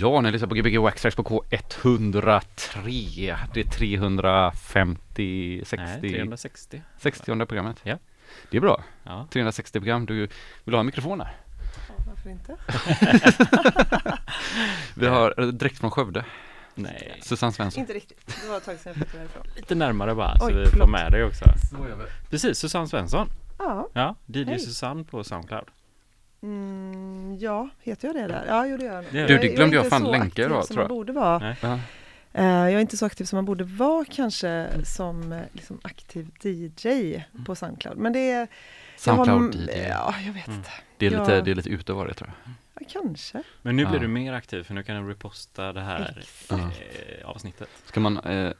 [0.00, 3.36] Ja, ni lyssnar på Gbg Waxtrax på K103.
[3.54, 6.82] Det är 350, 60, Nej, 360.
[6.98, 7.80] 60 programmet.
[7.82, 7.98] Ja.
[8.50, 8.82] Det är bra.
[9.04, 9.26] Ja.
[9.30, 10.06] 360 program.
[10.06, 10.28] Du vill
[10.64, 11.36] du ha en mikrofon där?
[12.08, 12.56] Varför inte?
[15.00, 16.24] Vi har direkt från Skövde,
[16.74, 17.80] Nej, Susanne Svensson.
[17.80, 18.26] Inte riktigt.
[18.42, 19.42] Det var ett tag sedan jag flyttade därifrån.
[19.56, 21.44] lite närmare bara så Oj, vi får med dig också.
[22.30, 23.28] Precis, Susanne Svensson.
[23.58, 23.88] Ja.
[23.92, 24.58] Ja, DJ Hej.
[24.58, 25.64] Susanne på Soundcloud.
[26.42, 28.44] Mm, ja, heter jag det där?
[28.48, 29.04] Ja, jo det gör jag.
[29.04, 30.88] Det Du, Jag det glömde jag jag fan länka idag, tror man jag.
[30.88, 31.56] borde vara.
[32.32, 36.30] Eh, jag är inte så aktiv som man borde vara kanske som eh, liksom, aktiv
[36.42, 37.96] DJ på Soundcloud.
[37.98, 38.48] Men det är...
[39.06, 39.80] jag har- Soundcloud DJ.
[39.88, 40.58] Ja, jag vet Mm.
[40.58, 40.70] inte.
[40.96, 41.40] Det är lite, Ja.
[41.40, 42.52] det är lite ute var det tror jag.
[42.74, 43.42] Ja, kanske.
[43.62, 44.00] Men nu blir Ja.
[44.00, 47.68] du mer aktiv för nu kan du reposta det här eh, avsnittet.
[47.84, 48.52] Ska man eh,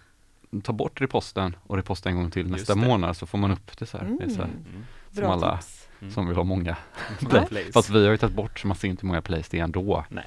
[0.63, 2.81] ta bort reposten och reposta en gång till Just nästa det.
[2.81, 4.17] månad så får man upp det så här.
[4.19, 4.57] Det är så här Mm.
[4.71, 4.87] Mm.
[5.13, 5.80] som Bra alla tips.
[6.01, 6.13] Mm.
[6.13, 6.77] som vill ha många
[7.31, 7.47] play.
[7.47, 7.73] Plays.
[7.73, 9.65] Fast vi har ju tagit bort så man ser inte hur många plays det är
[9.65, 10.25] ändå Nej.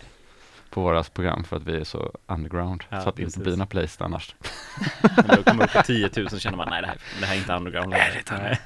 [0.69, 2.83] på våra program för att vi är så underground.
[2.89, 4.35] Ja, så att det inte blir några plays annars.
[5.01, 7.35] Men då kommer upp på 10 000 så känner man nej det här, det här
[7.35, 7.89] är inte underground.
[7.89, 8.59] Nej,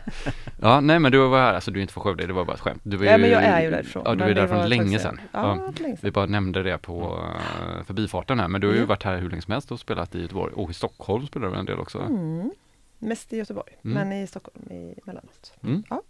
[0.62, 2.54] Ja, nej men du var här, alltså du är inte från Skövde, det var bara
[2.54, 2.82] ett skämt.
[2.84, 4.04] Du var Nej, men jag är ju därifrån.
[4.06, 5.20] Ja, du är det därifrån länge sedan.
[5.32, 5.74] Ja, Ja.
[5.84, 5.98] länge.
[6.02, 8.88] Vi bara nämnde det på uh, förbifarten här, men du har ju Mm.
[8.90, 10.54] varit här hur länge som helst och spelat i Göteborg.
[10.54, 12.00] Och i Stockholm spelar du en del också.
[12.00, 12.52] Mm.
[13.00, 13.94] Mest i Göteborg, Mm.
[14.10, 15.54] men i Stockholm i mellanåt.
[15.64, 15.84] Mm.
[15.90, 16.02] Ja.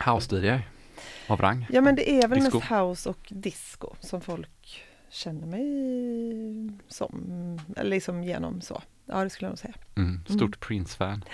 [0.00, 0.58] House DJ
[1.28, 1.66] av rang.
[1.70, 2.58] Ja men det är väl Disco.
[2.58, 8.82] mest house och disco som folk känner mig som, eller liksom genom så.
[9.06, 9.74] Ja det skulle jag nog säga.
[9.96, 10.20] Mm.
[10.28, 11.24] Stort Prince-fan.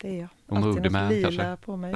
[0.00, 0.28] Det är jag.
[0.46, 1.66] Och Alltid Moody något Man, lila kanske?
[1.66, 1.94] på mig.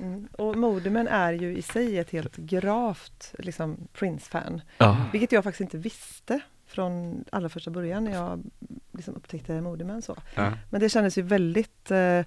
[0.00, 0.28] Mm.
[0.32, 4.60] Och Modeman är ju i sig ett helt gravt liksom, Prince-fan.
[4.78, 4.96] Ja.
[5.12, 8.42] Vilket jag faktiskt inte visste från allra första början när jag
[8.92, 10.16] liksom upptäckte Modeman så.
[10.34, 10.52] ja.
[10.70, 12.20] Men det kändes ju väldigt eh,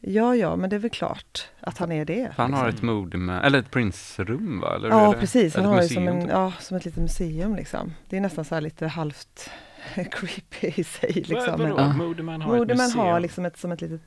[0.00, 2.32] Ja, ja, men det är väl klart att han är det.
[2.36, 2.88] Han har liksom.
[2.88, 4.76] ett mode med, eller ett Prince-rum va?
[4.76, 5.18] Eller Ja, det?
[5.18, 5.54] precis.
[5.56, 6.30] Han har ett ju som, en, typ.
[6.30, 7.92] ja, som ett litet museum liksom.
[8.08, 9.50] Det är nästan så här lite halvt
[9.94, 11.12] creepy i sig.
[11.12, 11.38] Liksom.
[11.58, 11.74] Vadå?
[11.78, 11.92] Ja.
[11.92, 13.06] Modeman har ett Modeman museum.
[13.06, 14.06] har liksom ett, som ett litet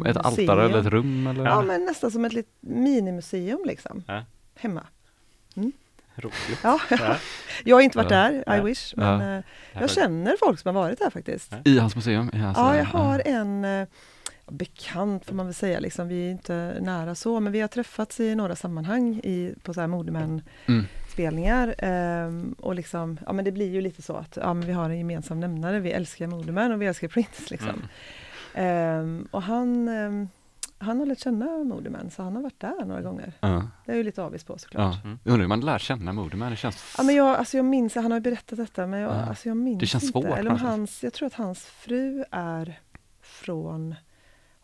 [0.00, 1.44] man- Ett altare eller ett rum eller?
[1.44, 4.02] Ja, men nästan som ett litet minimuseum liksom.
[4.06, 4.24] Ja.
[4.56, 4.82] Hemma.
[6.14, 6.58] Roligt.
[6.62, 7.16] Ja, Ja.
[7.64, 8.16] jag har inte varit Ja.
[8.16, 8.62] där, I Ja.
[8.62, 8.94] wish.
[8.96, 9.18] Ja.
[9.18, 11.52] Men eh, Det jag känner folk som har varit där faktiskt.
[11.52, 11.58] Ja.
[11.64, 12.30] I hans museum?
[12.34, 13.86] I hans, Ja, jag eh, har en eh,
[14.50, 16.08] bekant får man väl säga, liksom.
[16.08, 19.80] vi är inte nära så, men vi har träffats i några sammanhang i, på så
[19.80, 20.84] här modemän Mm.
[21.78, 24.90] ehm, och liksom, ja men det blir ju lite så att ja, men vi har
[24.90, 27.68] en gemensam nämnare, vi älskar Modemän och vi älskar Prince liksom.
[27.68, 27.80] Mm.
[28.54, 30.28] Ehm, och han, ehm,
[30.78, 33.32] han har lärt känna Modemän så han har varit där några gånger.
[33.40, 33.68] Ja.
[33.86, 34.94] Det är ju lite avis på såklart.
[34.94, 35.00] Ja.
[35.04, 35.18] Mm.
[35.24, 36.94] Undrar hur man lär känna Modeman, det känns...
[36.98, 39.14] Ja men jag, alltså jag minns, han har ju berättat detta men jag, Ja.
[39.14, 40.12] alltså jag minns Det känns inte.
[40.12, 42.80] svårt Eller om hans, jag tror att hans fru är
[43.22, 43.94] från,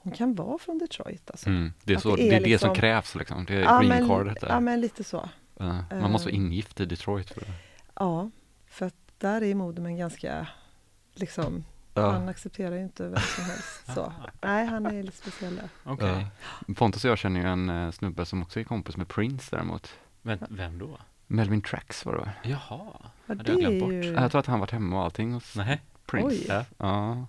[0.07, 1.49] hon kan vara från Detroit alltså.
[1.49, 1.73] Mm.
[1.85, 3.45] Det är, Att så, det det, är är det som liksom- krävs liksom.
[3.45, 4.49] Det är Ja green men, cardet där.
[4.49, 5.29] ja men lite så.
[5.91, 7.53] Man måste vara eh, ingift i Detroit för det.
[7.95, 8.31] Ja,
[8.67, 10.47] för att där är Modemän ganska,
[11.15, 12.11] liksom, Ja.
[12.11, 14.13] han accepterar ju inte vem som helst så.
[14.43, 15.69] Nej, han är lite speciell där.
[15.85, 16.27] Okej.
[16.69, 16.75] Ja.
[16.75, 19.95] Pontus och jag känner ju en eh, snubbe som också är kompis med Prince däremot.
[20.23, 20.99] Men vem då?
[21.27, 22.31] Melvin Trax var det va?
[22.43, 22.59] Jaha.
[22.69, 23.93] Ja, Hade det jag är glömt bort.
[23.93, 24.05] ju...
[24.13, 26.27] Jag tror att han varit hemma och allting hos Nej, Prince.
[26.59, 26.65] Oj.
[26.79, 27.27] Ja.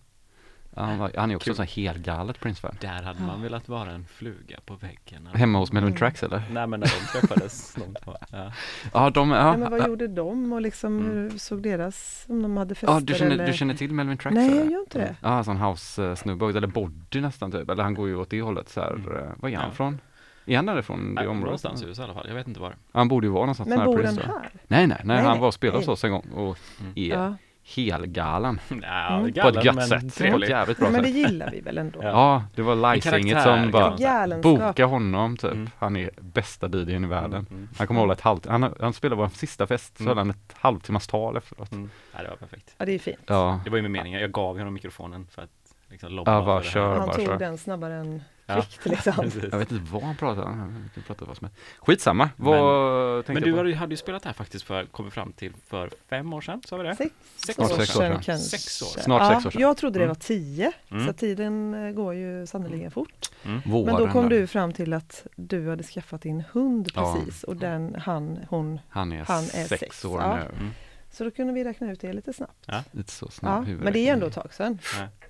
[0.78, 1.56] Han, var, han är också Kul.
[1.56, 2.76] så här helgalet Prince-fan.
[2.82, 5.28] där hade man velat vara en fluga på väggen.
[5.34, 5.98] Hemma hos Melvin Mm.
[6.00, 6.44] Trax eller?
[6.52, 7.74] Nej men när de träffades.
[7.76, 7.96] de
[8.32, 8.52] ja.
[8.94, 11.12] Ja, de, ja, Nej, men vad gjorde de och liksom Mm.
[11.12, 13.48] hur såg deras, om de hade fester ja du, känner, eller?
[13.48, 14.36] du känner till Melvin Trax?
[14.36, 14.58] Nej, eller?
[14.62, 15.16] jag gör inte det.
[15.22, 17.70] Ja, sån house-snubbe, eller body nästan typ.
[17.70, 18.92] Eller han går ju åt det hållet så här.
[18.94, 19.06] Mm.
[19.38, 19.72] Var är han Ja.
[19.72, 20.00] från?
[20.46, 21.44] Är han därifrån det Nej, området?
[21.46, 22.26] Någonstans i USA i alla fall.
[22.28, 22.76] Jag vet inte var.
[22.92, 24.28] Han borde ju vara någonstans Men nära bor Prince då.
[24.28, 24.42] här?
[24.44, 26.94] Nej, nej, nej, Nej, han var och spelade hos oss en gång och Mm.
[26.96, 27.36] är Ja.
[27.76, 28.60] Helgalen.
[28.82, 29.34] Ja, Mm.
[29.34, 30.02] På ett gött men sätt.
[30.02, 30.50] På ett trevlig.
[30.50, 32.00] jävligt bra men det gillar vi väl ändå?
[32.04, 32.44] Ja.
[32.56, 35.52] Det var karaktär, som bara boka honom typ.
[35.52, 35.70] Mm.
[35.78, 37.34] Han är bästa DJn i världen.
[37.34, 40.08] Mm, mm, Han kommer hålla ett halvt, han, han spelade vår sista fest, så Mm.
[40.10, 41.72] höll han ett halvtimmas tal efteråt.
[41.72, 41.90] mm.
[42.16, 42.76] Ja, det var perfekt.
[42.78, 43.20] Ja, det är fint.
[43.26, 44.22] Ja, Det var ju med meningen.
[44.22, 45.50] Jag gav honom mikrofonen för att
[45.90, 46.98] liksom lobba Ja, bara kör.
[46.98, 47.38] Han bara tog kör.
[47.38, 48.62] den snabbare än Ja.
[48.62, 49.14] kvickt liksom.
[49.18, 49.44] Precis.
[49.52, 50.84] jag vet inte vad han pratade om.
[50.84, 51.60] Vi kan prata vad som helst.
[51.80, 53.78] Skitsamma, vad tänkte Men du på?
[53.78, 56.84] hade, ju spelat här faktiskt för, kommit fram till för fem år sedan, sa vi
[56.84, 56.96] det?
[56.96, 58.24] Sex, Sex Snart år sex år sedan sedan.
[58.24, 58.58] kanske.
[58.58, 59.02] Sex år.
[59.02, 59.62] Snart ja, sex år sedan.
[59.62, 60.08] Jag trodde det Mm.
[60.16, 61.08] var tio, Mm.
[61.08, 63.30] så tiden eh, går ju sannerligen fort.
[63.46, 63.62] Mm.
[63.66, 67.14] Men då kom du fram till att du hade skaffat din hund Ja.
[67.16, 68.80] precis och den, han, hon.
[68.90, 70.36] Han är, Han är sex, sex, år ja.
[70.36, 70.42] nu.
[70.60, 70.72] Mm.
[71.12, 72.64] Så då kunde vi räkna ut det lite snabbt.
[72.66, 72.84] Ja.
[72.92, 74.80] Lite så snabb Ja, men det är ändå ett tag sedan.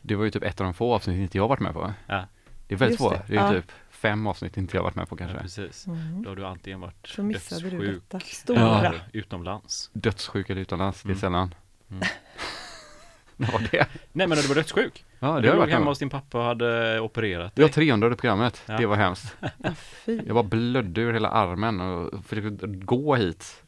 [0.02, 1.94] Det var ju typ ett av de få avsnitt inte jag varit med på.
[2.08, 2.26] Ja.
[2.68, 3.14] Det är väldigt Just få.
[3.14, 3.52] det, Det, är ja.
[3.62, 5.40] typ fem avsnitt inte jag varit med på Ja, kanske.
[5.42, 5.88] precis.
[5.88, 6.24] Mm.
[6.24, 8.80] Då har du antingen varit Så missade du dödssjuk detta stora.
[8.80, 9.90] eller utomlands.
[9.94, 11.20] Dödssjuk eller utomlands, det är Mm.
[11.20, 11.56] sällan.
[11.92, 12.04] Mm.
[13.40, 13.88] Vad var det?
[14.12, 15.06] Nej men när du var dödssjuk.
[15.20, 17.70] Ja, det har du jag låg hemma hos din pappa och hade opererat dig.
[17.70, 18.62] 300 programmet.
[18.66, 18.78] Ja.
[18.78, 19.36] Det var hemskt.
[19.58, 19.74] Ja.
[20.06, 23.64] Jag bara blödde ur hela armen och försökte gå hit.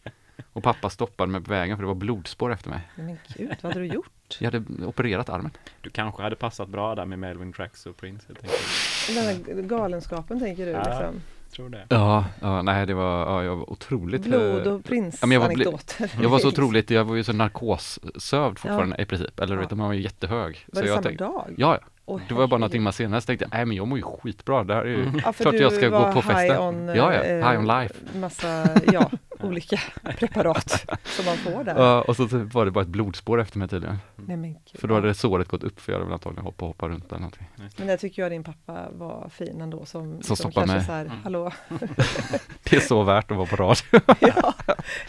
[0.54, 2.82] Och pappa stoppade mig på vägen för det var blodspår efter mig.
[2.96, 4.10] Men gud, vad hade du gjort?
[4.40, 5.52] Jag hade opererat armen.
[5.82, 9.46] Du kanske hade passat bra där med Melvin Tracks och Prince helt enkelt.
[9.48, 10.84] Den här galenskapen tänker du Ja.
[10.84, 11.22] liksom.
[11.56, 11.86] Tror det.
[11.90, 15.42] Ja, ja nej det var, ja, jag var otroligt Blod eh, och prins Ja, men
[15.42, 15.80] jag var.
[16.22, 19.40] Jag var så otroligt, jag var ju så narkossövd fortfarande i princip.
[19.40, 19.68] Eller du Ja.
[19.68, 20.66] vet, man var ju jättehög.
[20.68, 21.46] Var så det jag samma tänkte, dag?
[21.58, 21.88] Ja, ja.
[22.06, 24.04] Åh, Det var bara några timmar senare så tänkte jag, nej men jag mår ju
[24.04, 24.64] skitbra.
[24.64, 26.58] Det här är ju Ja, för klart du jag ska var gå på festen.
[26.60, 27.94] on, ja, ja, eh, high on life.
[28.20, 29.12] Massa, ja,
[29.48, 29.80] olika
[30.20, 31.76] preparat som man får där.
[31.80, 33.98] Ja, och så typ var det bara ett blodspår efter mig tydligen.
[34.16, 34.62] Nej, men, gud.
[34.80, 37.20] För då hade såret gått upp för jag hade väl antagligen hoppa, hoppa runt eller
[37.20, 37.48] någonting.
[37.78, 40.86] men där tycker jag din pappa var fin ändå som, som stoppade kanske mig.
[40.86, 41.18] så här, Mm.
[41.24, 41.52] hallå.
[42.64, 43.78] Det är så värt att vara på rad.
[44.20, 44.54] ja,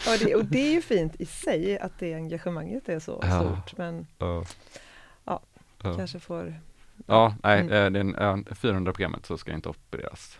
[0.05, 3.39] ja det, och det är ju fint i sig att det engagemanget är så Ja.
[3.39, 4.43] stort men Ja.
[5.25, 5.41] Ja,
[5.95, 6.55] kanske får
[7.07, 7.73] Ja, nej, Mm.
[7.73, 10.39] eh, det är en, eh, 400 programmet så ska jag inte opereras.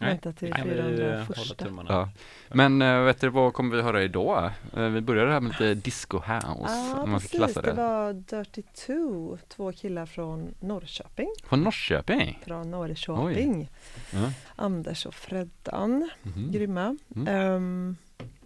[0.00, 1.54] Nej, vänta till kan vi eh, 400 hålla första.
[1.64, 1.90] tummarna.
[1.92, 2.08] Ja.
[2.54, 4.50] Men äh, vet du vad kommer vi höra idag?
[4.76, 7.30] Eh, vi började här med lite disco house, Ja, om man ska precis.
[7.38, 7.76] klassa Det det.
[7.82, 11.28] var Dirty Two, två killar från Norrköping.
[11.44, 12.38] Från Norrköping?
[12.46, 13.68] Från Norrköping.
[14.12, 14.32] Ja.
[14.56, 16.52] Anders och Freddan, Mhm.
[16.52, 16.96] grymma.
[17.16, 17.28] Mm.
[17.28, 17.96] Ehm,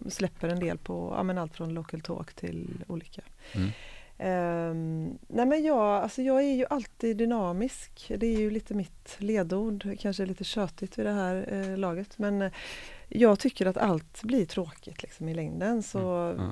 [0.09, 3.21] släpper en del på ja, men allt från Local Talk till olika.
[3.51, 3.69] Mm.
[4.23, 8.11] Ehm, nej men jag, alltså jag är ju alltid dynamisk.
[8.17, 12.17] Det är ju lite mitt ledord, kanske lite tjötigt vid det här eh, laget.
[12.17, 12.51] Men eh,
[13.07, 15.83] jag tycker att allt blir tråkigt liksom, i längden.
[15.83, 16.51] Så Mm.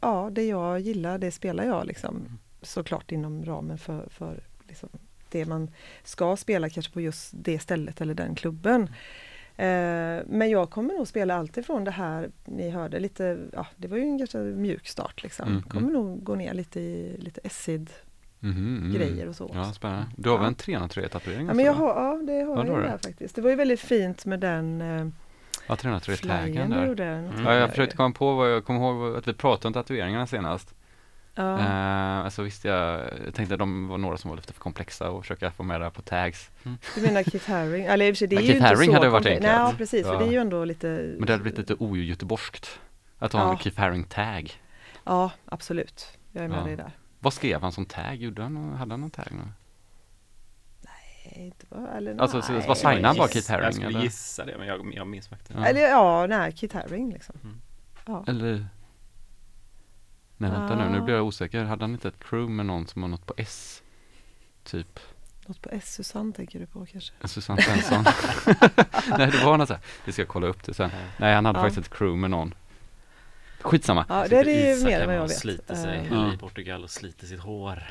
[0.00, 2.16] ja, det jag gillar det spelar jag liksom.
[2.16, 2.38] Mm.
[2.62, 4.88] Såklart inom ramen för, för liksom,
[5.30, 5.70] det man
[6.04, 8.90] ska spela kanske på just det stället eller den klubben.
[9.58, 13.88] Eh, men jag kommer nog spela allt ifrån det här ni hörde lite, ja det
[13.88, 15.48] var ju en ganska mjuk start liksom.
[15.48, 17.90] Mm, Kommer nog gå ner lite i lite acid
[18.40, 18.92] Mhm, mm.
[18.94, 20.06] grejer och så Ja, spännande.
[20.16, 20.48] Du har väl Ja.
[20.48, 21.46] en 303 tatuering?
[21.46, 23.34] Ja, men jag har, ja det har Ja, jag där faktiskt.
[23.34, 25.06] Det var ju väldigt fint med den eh,
[25.66, 26.86] Ja, 303 taggen du där.
[26.86, 27.04] gjorde.
[27.04, 27.44] Mm.
[27.44, 30.74] Ja, jag försökte komma på vad jag kommer ihåg att vi pratade om tatueringarna senast.
[31.38, 31.58] Ja.
[31.58, 35.10] Eh, alltså visste jag, jag tänkte att de var några som var lite för komplexa
[35.10, 36.50] och försöka få med det här på tags.
[36.94, 37.84] Du menar Kit Haring?
[37.84, 39.42] Eller i och för sig, det är ju Kit inte Haring så hade varit enkelt.
[39.46, 40.06] Nej, ja, precis.
[40.06, 40.18] För Ja.
[40.18, 40.86] det är ju ändå lite...
[41.18, 42.80] Men det hade blivit lite ogöteborgskt.
[43.18, 43.58] Att ha en Ja.
[43.58, 44.52] Keith Haring tag.
[45.04, 46.06] Ja, absolut.
[46.32, 46.64] Jag är med Ja.
[46.64, 46.90] dig där.
[47.20, 48.14] Vad skrev han som tag?
[48.16, 49.26] Gjorde han, hade han någon tag?
[49.30, 49.42] nu?
[50.80, 52.64] Nej, inte bara, eller Alltså, så- nej.
[52.68, 54.00] vad signade han bara Keith Haring, Jag skulle eller?
[54.02, 55.66] gissa det, men jag, jag minns faktiskt Ja.
[55.66, 57.34] Eller ja, nej, Kit Haring liksom.
[57.44, 57.60] Mm.
[58.06, 58.24] Ja.
[58.28, 58.66] Eller?
[60.38, 61.02] Nej vänta nu, nu Ah.
[61.04, 61.64] blir jag osäker.
[61.64, 63.82] Hade han inte ett crew med någon som har något på S?
[64.64, 65.00] Typ
[65.46, 65.94] Något på S.
[65.94, 67.12] Susanne tänker du på kanske?
[67.28, 68.04] Susanne Svensson.
[69.18, 69.82] Nej det var något så här.
[70.04, 70.90] Det ska jag kolla upp det sen.
[71.16, 71.62] Nej han hade Ja.
[71.64, 72.54] faktiskt ett crew med någon.
[73.60, 74.06] Skitsamma.
[74.08, 75.38] Ja, Sitter det är Isak mer än vad jag vet.
[75.38, 76.32] sliter sig Ja.
[76.34, 77.82] i Portugal och sliter sitt hår.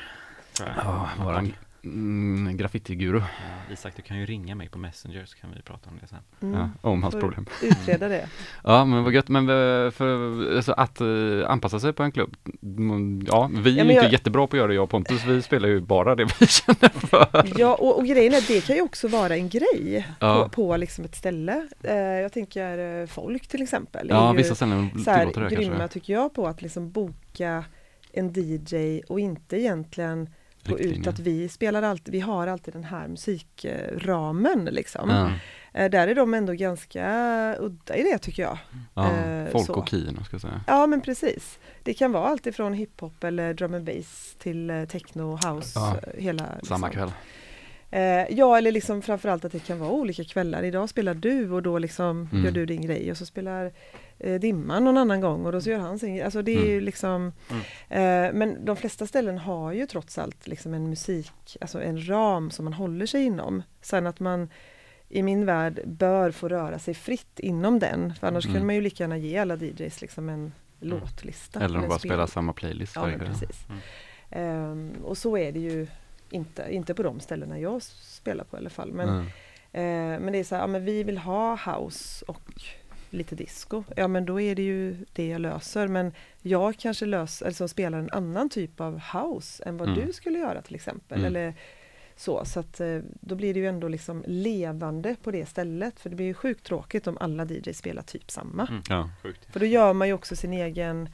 [0.58, 1.54] Ja, våran
[1.92, 3.18] mm, graffitiguru.
[3.18, 6.06] Ja, Isak, du kan ju ringa mig på Messenger så kan vi prata om det
[6.06, 6.18] sen.
[6.42, 6.54] mm.
[6.60, 7.46] Ja, om hans Får problem.
[7.62, 8.28] Utreda det.
[8.64, 11.06] Ja men vad gött, men eh, för, alltså, att eh,
[11.50, 12.36] anpassa sig på en klubb.
[12.62, 14.90] mm, Ja, vi är Ja, ju inte jag- jättebra på att göra det jag och
[14.90, 17.58] Pontus, vi spelar ju bara det vi känner för.
[17.60, 20.42] Ja, och, och grejen är det kan ju också vara en grej Ja.
[20.42, 21.68] på, på liksom ett ställe.
[21.82, 24.06] Eh, jag tänker folk till exempel.
[24.10, 25.88] Ja, ju vissa ställen så här, tillåter det grymma kanske.
[26.00, 27.64] tycker jag på att liksom boka
[28.12, 30.28] en DJ och inte egentligen
[30.68, 35.10] gå ut att vi spelar alltid, vi har alltid den här musikramen liksom.
[35.10, 35.32] Ja,
[35.72, 37.04] Eh, där är de ändå ganska
[37.60, 38.58] udda i det tycker jag.
[38.94, 39.74] ja, Eh, folk så.
[39.74, 40.60] och Kino ska jag säga.
[40.66, 41.58] Ja men precis.
[41.82, 45.96] Det kan vara allt ifrån hiphop eller drum and bass till eh, techno, house, Ja,
[46.02, 46.90] eh, hela Samma liksom.
[46.90, 47.12] kväll.
[47.90, 50.62] Eh, ja eller liksom framförallt att det kan vara olika kvällar.
[50.62, 52.44] Idag spelar du och då liksom Mm.
[52.44, 53.72] gör du din grej och så spelar
[54.18, 56.24] eh, Dimman någon annan gång och då så gör han sin grej.
[56.24, 56.68] Alltså det är Mm.
[56.70, 57.32] ju liksom
[57.88, 62.50] eh, Men de flesta ställen har ju trots allt liksom en musik, alltså en ram
[62.50, 63.62] som man håller sig inom.
[63.82, 64.48] Sen att man
[65.08, 68.14] i min värld bör få röra sig fritt inom den.
[68.14, 68.54] För annars Mm.
[68.54, 71.60] kunde man ju lika gärna ge alla DJs liksom en låtlista.
[71.60, 73.66] Eller de bara spel- spelar samma playlist Ja varje precis.
[73.68, 73.80] Mm.
[74.30, 75.86] Ehm, och så är det ju
[76.30, 78.92] inte, inte på de ställena jag spelar på i alla fall.
[78.92, 79.26] Men, Mm.
[79.72, 82.52] eh, men det är så här, ja, men vi vill ha house och
[83.10, 83.84] lite disco.
[83.96, 85.88] Ja men då är det ju det jag löser.
[85.88, 90.06] Men jag kanske löser, alltså spelar en annan typ av house än vad Mm.
[90.06, 91.18] du skulle göra till exempel.
[91.18, 91.26] Mm.
[91.26, 91.54] Eller
[92.16, 96.00] så, så att eh, då blir det ju ändå liksom levande på det stället.
[96.00, 98.66] För det blir ju sjukt tråkigt om alla DJs spelar typ samma.
[98.66, 98.82] Mm.
[98.88, 99.10] Ja.
[99.52, 101.08] För då gör man ju också sin egen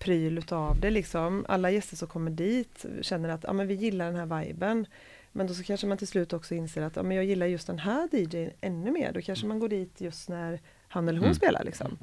[0.00, 1.44] pryl utav det liksom.
[1.48, 4.86] Alla gäster som kommer dit känner att ja, men vi gillar den här viben.
[5.32, 7.66] Men då så kanske man till slut också inser att ja, men jag gillar just
[7.66, 9.12] den här DJn ännu mer.
[9.12, 11.34] Då kanske man går dit just när han eller hon Mm.
[11.34, 11.98] spelar liksom.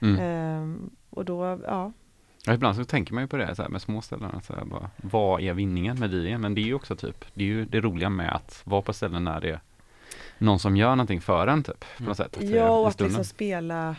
[0.00, 0.18] Mm.
[0.20, 1.92] Ehm, och då, ja.
[2.46, 4.52] Ja, ibland så tänker man ju på det så här, med små ställen, att så
[4.52, 6.40] här, bara, vad är vinningen med DJn?
[6.40, 8.92] Men det är ju också typ, det är ju det roliga med att vara på
[8.92, 9.60] ställen när det är
[10.38, 12.26] någon som gör någonting för en typ, på något sätt.
[12.36, 13.96] att det är Ja, och att liksom spela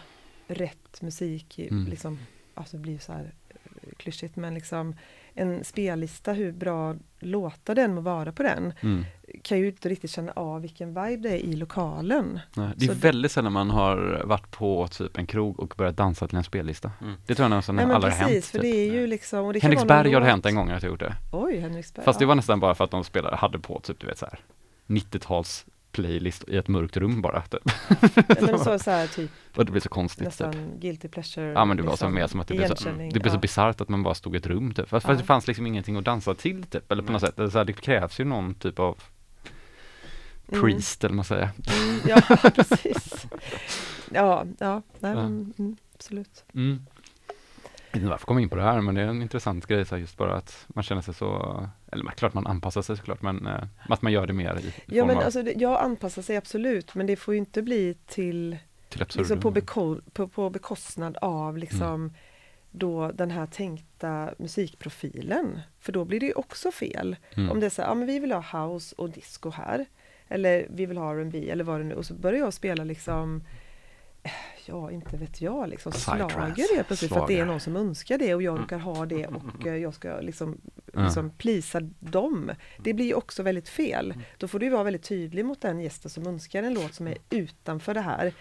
[0.48, 1.86] rätt musik, Mm.
[1.88, 2.20] liksom,
[2.58, 3.56] alltså det blir ju så här eh,
[3.98, 4.96] klyschigt, men liksom
[5.34, 9.06] en spellista, hur bra låtar den må vara på den, Mm.
[9.42, 12.40] kan ju inte riktigt känna av vilken vibe det är i lokalen.
[12.56, 15.98] Nej, det är Så väldigt sällan man har varit på typ en krog och börjat
[15.98, 16.92] dansa till en spellista.
[17.02, 17.14] Mm.
[17.26, 18.46] Det tror jag nästan aldrig har hänt.
[18.46, 18.62] för Typ.
[18.62, 19.46] det är ju liksom...
[19.46, 21.16] Och det Henriksberg har det hänt en gång att jag gjort det.
[21.32, 22.06] Oj, Henriksberg.
[22.06, 24.26] Fast det var nästan bara för att de spelade, hade på typ du vet så
[24.26, 24.40] här
[24.88, 25.66] 90-tals
[26.02, 27.42] playlist i ett mörkt rum bara.
[27.42, 27.62] Typ.
[28.28, 30.20] Men så, så här, typ Och det blev så konstigt.
[30.20, 30.26] Typ.
[30.26, 31.46] nästan guilty pleasure.
[31.52, 33.36] Ja men det var så liksom, mer som att det blev så, det blev så
[33.36, 33.40] ja.
[33.40, 34.90] bisarrt att man bara stod i ett rum typ.
[34.90, 35.10] Fast, Ja.
[35.10, 36.92] fast det fanns liksom ingenting att dansa till typ.
[36.92, 38.98] Eller på något sätt, så här, det krävs ju någon typ av
[40.52, 40.62] Mm.
[40.62, 41.50] priest eller vad man säger.
[41.68, 42.22] Mm, ja,
[42.56, 43.28] precis.
[44.12, 46.44] Ja, ja, nej, men, mm, absolut.
[46.54, 46.86] Mm.
[47.98, 49.66] Jag vet inte varför jag kom in på det här men det är en intressant
[49.66, 53.22] grej så just bara att man känner sig så, eller klart man anpassar sig såklart
[53.22, 56.22] men eh, att man gör det mer i, Ja, men av alltså, det- jag anpassar
[56.22, 58.58] sig absolut, men det får ju inte bli till
[58.90, 62.14] till liksom på, beko, på, på bekostnad av liksom
[62.72, 65.60] då den här tänkta musikprofilen.
[65.80, 67.16] För då blir det ju också fel.
[67.36, 67.52] Mm.
[67.52, 69.86] Om det är så här, ja men vi vill ha house och disco här.
[70.28, 73.44] Eller vi vill ha R&B eller vad det nu Och så börjar jag spela liksom
[74.66, 78.18] Ja, inte vet jag liksom slager helt plötsligt för att det är någon som önskar
[78.18, 78.62] det och jag Mm.
[78.64, 80.58] råkar ha det och eh, jag ska liksom,
[80.94, 82.52] liksom plisa dem.
[82.78, 84.12] Det blir ju också väldigt fel.
[84.12, 84.24] Mm.
[84.38, 87.18] Då får du vara väldigt tydlig mot den gästen som önskar en låt som är
[87.30, 88.34] utanför det här.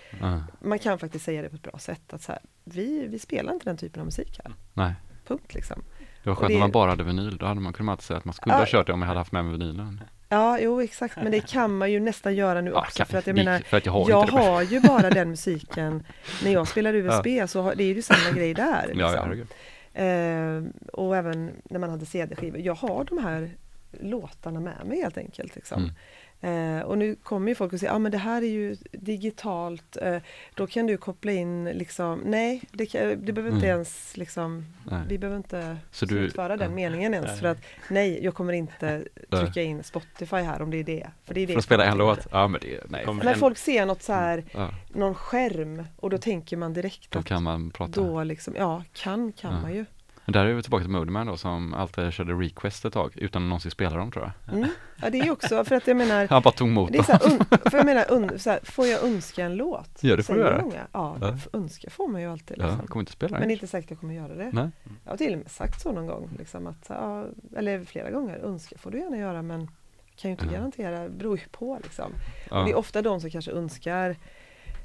[0.60, 3.52] Man kan faktiskt säga det på ett bra sätt att så här, vi, vi spelar
[3.52, 4.52] inte den typen av musik här.
[4.74, 4.94] Nej,
[5.26, 5.82] Punkt liksom.
[6.22, 7.36] det var skönt det- om man bara hade vinyl.
[7.36, 8.66] Då hade man kunnat säga att man skulle ha Ja.
[8.66, 10.00] kört det om jag hade haft med mig vinylen.
[10.28, 12.96] Ja, jo exakt, men det kan man ju nästan göra nu Ja, också.
[12.96, 16.06] kan- för att jag menar, för att jag har jag har ju bara den musiken
[16.44, 18.64] när jag spelar USB, så har, det är ju samma grej där.
[18.82, 19.00] Ja, Liksom.
[19.00, 19.46] ja, herregud.
[19.94, 22.60] eh, och även när man hade CD-skivor.
[22.60, 23.50] Jag har de här
[24.00, 25.54] låtarna med mig helt enkelt.
[25.56, 25.82] Liksom.
[25.82, 25.94] Mm.
[26.40, 28.76] Eh, och nu kommer ju folk och säger, ja ah, men det här är ju
[28.92, 30.16] digitalt, eh,
[30.54, 33.74] då kan du koppla in liksom, nej, det, kan, det behöver inte Mm.
[33.76, 35.00] ens liksom, Nej.
[35.08, 36.74] vi behöver inte Så du- slutföra den ja.
[36.74, 37.36] meningen ens Nej.
[37.40, 37.58] för att
[37.90, 41.06] nej, jag kommer inte trycka in Spotify här om det är det.
[41.24, 42.26] För, det är det För att spela en låt?
[42.32, 43.06] Ja men det, nej.
[43.06, 47.10] När En- folk ser något så här, Ja, någon skärm och då tänker man direkt
[47.10, 48.00] då att kan man prata.
[48.00, 49.60] då liksom, ja, kan kan Ja.
[49.60, 49.84] man ju.
[50.26, 53.48] Där är vi tillbaka till Modeman då som alltid körde request ett tag utan att
[53.48, 54.54] någonsin spela dem tror jag.
[54.56, 54.68] Mm.
[55.02, 57.02] Ja, det är ju också för att jag menar, Han bara tog emot det är
[57.02, 57.04] dem.
[57.04, 59.90] så här, un, för jag menar, un, så här, får jag önska en låt?
[60.00, 60.62] Ja, det får du göra.
[60.62, 60.86] Många.
[60.92, 61.36] Ja, Ja.
[61.52, 62.56] önska får man ju alltid.
[62.58, 62.80] Ja, Liksom.
[62.80, 64.50] jag kommer inte spela Men det är inte säkert att jag kommer göra det.
[64.52, 64.70] Nej.
[65.04, 67.24] Jag har till och med sagt så någon gång, liksom att, ja,
[67.56, 69.70] eller flera gånger, önska får du gärna göra men
[70.16, 70.52] kan ju inte Ja.
[70.52, 72.12] garantera, beror ju på liksom.
[72.50, 72.58] Ja.
[72.58, 74.16] Och det är ofta de som kanske önskar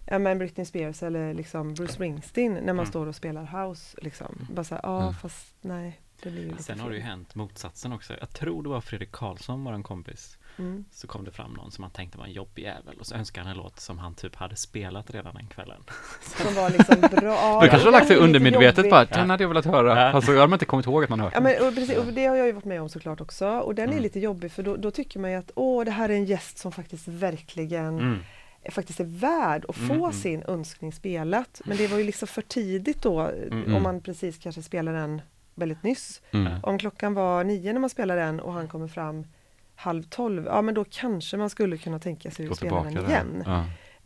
[0.05, 2.85] ja, men Britney Spears eller liksom Bruce Springsteen när man Mm.
[2.85, 3.97] står och spelar house.
[4.01, 4.47] Liksom.
[4.53, 5.13] Bara så här, ja Mm.
[5.13, 8.13] fast nej, det blir ju lite Sen har det ju hänt motsatsen också.
[8.19, 10.37] Jag tror det var Fredrik Karlsson, vår kompis.
[10.57, 10.85] Mm.
[10.91, 13.47] Så kom det fram någon som han tänkte var en jobbig jävel och så önskade
[13.47, 15.83] han en låt som han typ hade spelat redan den kvällen.
[16.21, 17.59] Som var liksom bra.
[17.63, 18.91] Du kanske har lagt sig undermedvetet jobbig.
[18.91, 19.99] bara, den hade jag velat höra.
[19.99, 20.11] Ja.
[20.11, 22.05] Alltså jag har inte kommit ihåg att man har hört Ja, men, och precis, och
[22.05, 23.47] det har jag ju varit med om såklart också.
[23.49, 24.03] Och den är Mm.
[24.03, 26.57] lite jobbig för då, då tycker man ju att åh, det här är en gäst
[26.57, 28.19] som faktiskt verkligen Mm.
[28.69, 31.61] Faktiskt är värd att få Mm, sin önskning spelat.
[31.65, 33.75] Men det var ju liksom för tidigt då Mm.
[33.75, 35.21] om man precis kanske spelar den
[35.55, 36.21] väldigt nyss.
[36.31, 36.53] Mm.
[36.63, 39.25] Om klockan var nio när man spelar den och han kommer fram
[39.75, 43.43] halv tolv, ja men då kanske man skulle kunna tänka sig att spela den igen.
[43.45, 43.65] Ja.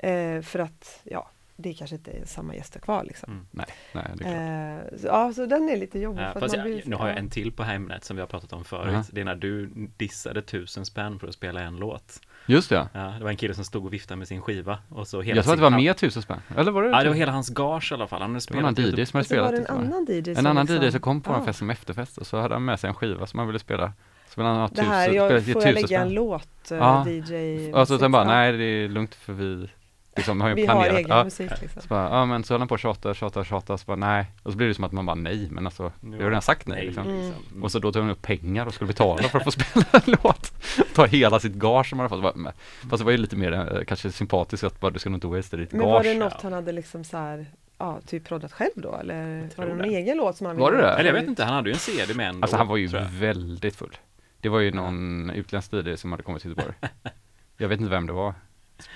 [0.09, 3.31] Eh, för att, ja, det kanske inte är samma gäster kvar liksom.
[3.33, 3.45] Mm.
[3.51, 4.93] Nej, nej, det är klart.
[4.93, 6.21] Eh, så, ja, så den är lite jobbig.
[6.21, 7.19] Ja, för att man jag, blir- nu har jag ja.
[7.19, 8.93] en till på Hemnet som vi har pratat om förut.
[8.93, 9.03] Aha.
[9.11, 12.19] Det är när du dissade tusen spänn för att spela en låt.
[12.47, 12.87] Just det.
[12.93, 15.35] Ja, det var en kille som stod och viftade med sin skiva och så hela
[15.35, 16.39] Jag tror att det var mer tusen spänn.
[16.57, 16.89] Eller var det?
[16.89, 18.21] Ja, det var hela hans gage i alla fall.
[18.21, 19.51] Han hade Det var spelat DJ som hade var spelat.
[19.51, 21.45] det en annan DJ En som annan liksom- DJ som kom på en Ja.
[21.45, 23.93] fest som efterfest och så hade han med sig en skiva som han ville spela.
[24.29, 26.71] Så ville han ha Det tusen, här, spela- jag, får jag tusen lägga en låt,
[26.71, 27.07] eh, Ja.
[27.09, 27.73] DJ?
[27.73, 29.69] Och så sen bara, nej det är lugnt för vi
[30.15, 30.97] liksom har ju Vi har planerat.
[30.97, 31.23] egen ja.
[31.23, 31.81] musik liksom.
[31.81, 34.25] Så bara, ja men så höll han på att tjata, tjata, tjata, så bara nej.
[34.43, 36.67] Och så blir det som att man bara nej, men alltså, vi har redan sagt
[36.67, 37.03] nej liksom.
[37.07, 37.17] Mm.
[37.21, 37.63] liksom.
[37.63, 40.01] Och så då tog han upp pengar och skulle betala för att få spela en
[40.23, 40.53] låt.
[40.95, 42.35] Ta hela sitt gage som han hade fått.
[42.43, 42.53] Bara,
[42.89, 45.27] Fast det var ju lite mer eh, kanske sympatiskt att bara du ska nog inte
[45.27, 46.19] waste ditt Men var det gage.
[46.19, 46.39] något ja.
[46.43, 47.45] han hade liksom så här,
[47.77, 48.95] ja, typ proddat själv då?
[48.95, 49.95] Eller var det någon det.
[49.95, 50.93] egen låt som han Var ville det det?
[50.93, 50.99] ha?
[50.99, 52.85] Eller jag vet inte, han hade ju en CD med en Alltså han var ju
[52.87, 53.05] jag.
[53.05, 53.97] väldigt full.
[54.41, 56.75] Det var ju någon utländsk DJ som hade kommit till Göteborg.
[57.57, 58.33] Jag vet inte vem det var.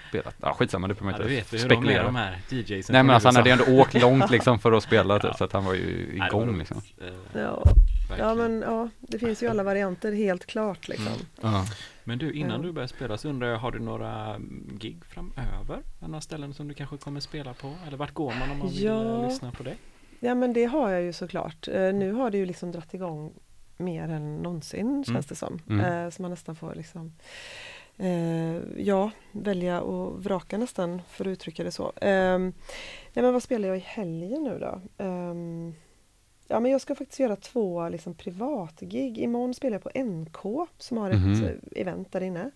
[0.09, 0.35] Spelat.
[0.41, 2.03] Ja skitsamma, det behöver Ja, man inte vet vi hur de är spekulera.
[2.03, 3.63] de här DJsen Nej men alltså han hade USA.
[3.69, 5.33] ändå åkt långt liksom för att spela typ, Ja.
[5.37, 6.57] så att han var ju Nej, igång roligt.
[6.57, 6.81] liksom.
[7.01, 7.63] Eh, Ja,
[8.17, 11.07] ja, men ja, det finns ju alla varianter helt klart liksom.
[11.07, 11.19] Mm.
[11.41, 11.65] Ja.
[12.03, 12.67] Men du, innan Ja.
[12.67, 15.79] du börjar spela så undrar jag, har du några mm, gig framöver?
[15.99, 17.75] Några ställen som du kanske kommer spela på?
[17.87, 19.15] Eller vart går man om man vill Ja.
[19.23, 19.77] eh, lyssna på dig?
[20.19, 21.67] Ja men det har jag ju såklart.
[21.67, 23.33] Eh, nu har det ju liksom dratt igång
[23.77, 25.61] mer än någonsin känns det som.
[25.69, 26.11] Mm.
[26.11, 27.13] Så man nästan får liksom
[27.99, 31.93] eh, ja, välja och vraka nästan, för att uttrycka det så.
[32.01, 32.53] Ehm,
[33.13, 34.81] nej, men vad spelar jag i helgen nu då?
[35.03, 35.73] Ehm,
[36.47, 39.17] ja, men jag ska faktiskt göra två liksom, privatgig.
[39.17, 41.43] Imorgon spelar jag på NK som har ett Mhm.
[41.43, 42.51] eh, event där inne.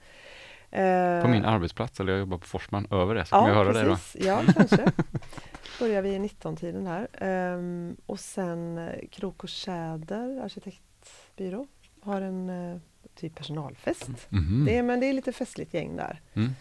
[1.22, 3.64] På min Eh, arbetsplats, eller jag jobbar på Forsman, över det, så kommer Ja, jag
[3.64, 3.90] höra dig då.
[3.96, 4.26] precis.
[4.26, 4.92] Ja, kanske.
[5.80, 7.08] Börjar vi i 19-tiden här.
[7.14, 11.68] Ehm, och sen eh, Krok och Tjäder, arkitektbyrå,
[12.02, 12.78] har en eh,
[13.16, 14.10] typ personalfest.
[14.30, 14.66] Mhm.
[14.66, 16.52] Det är, men det är lite festligt gäng där Mm.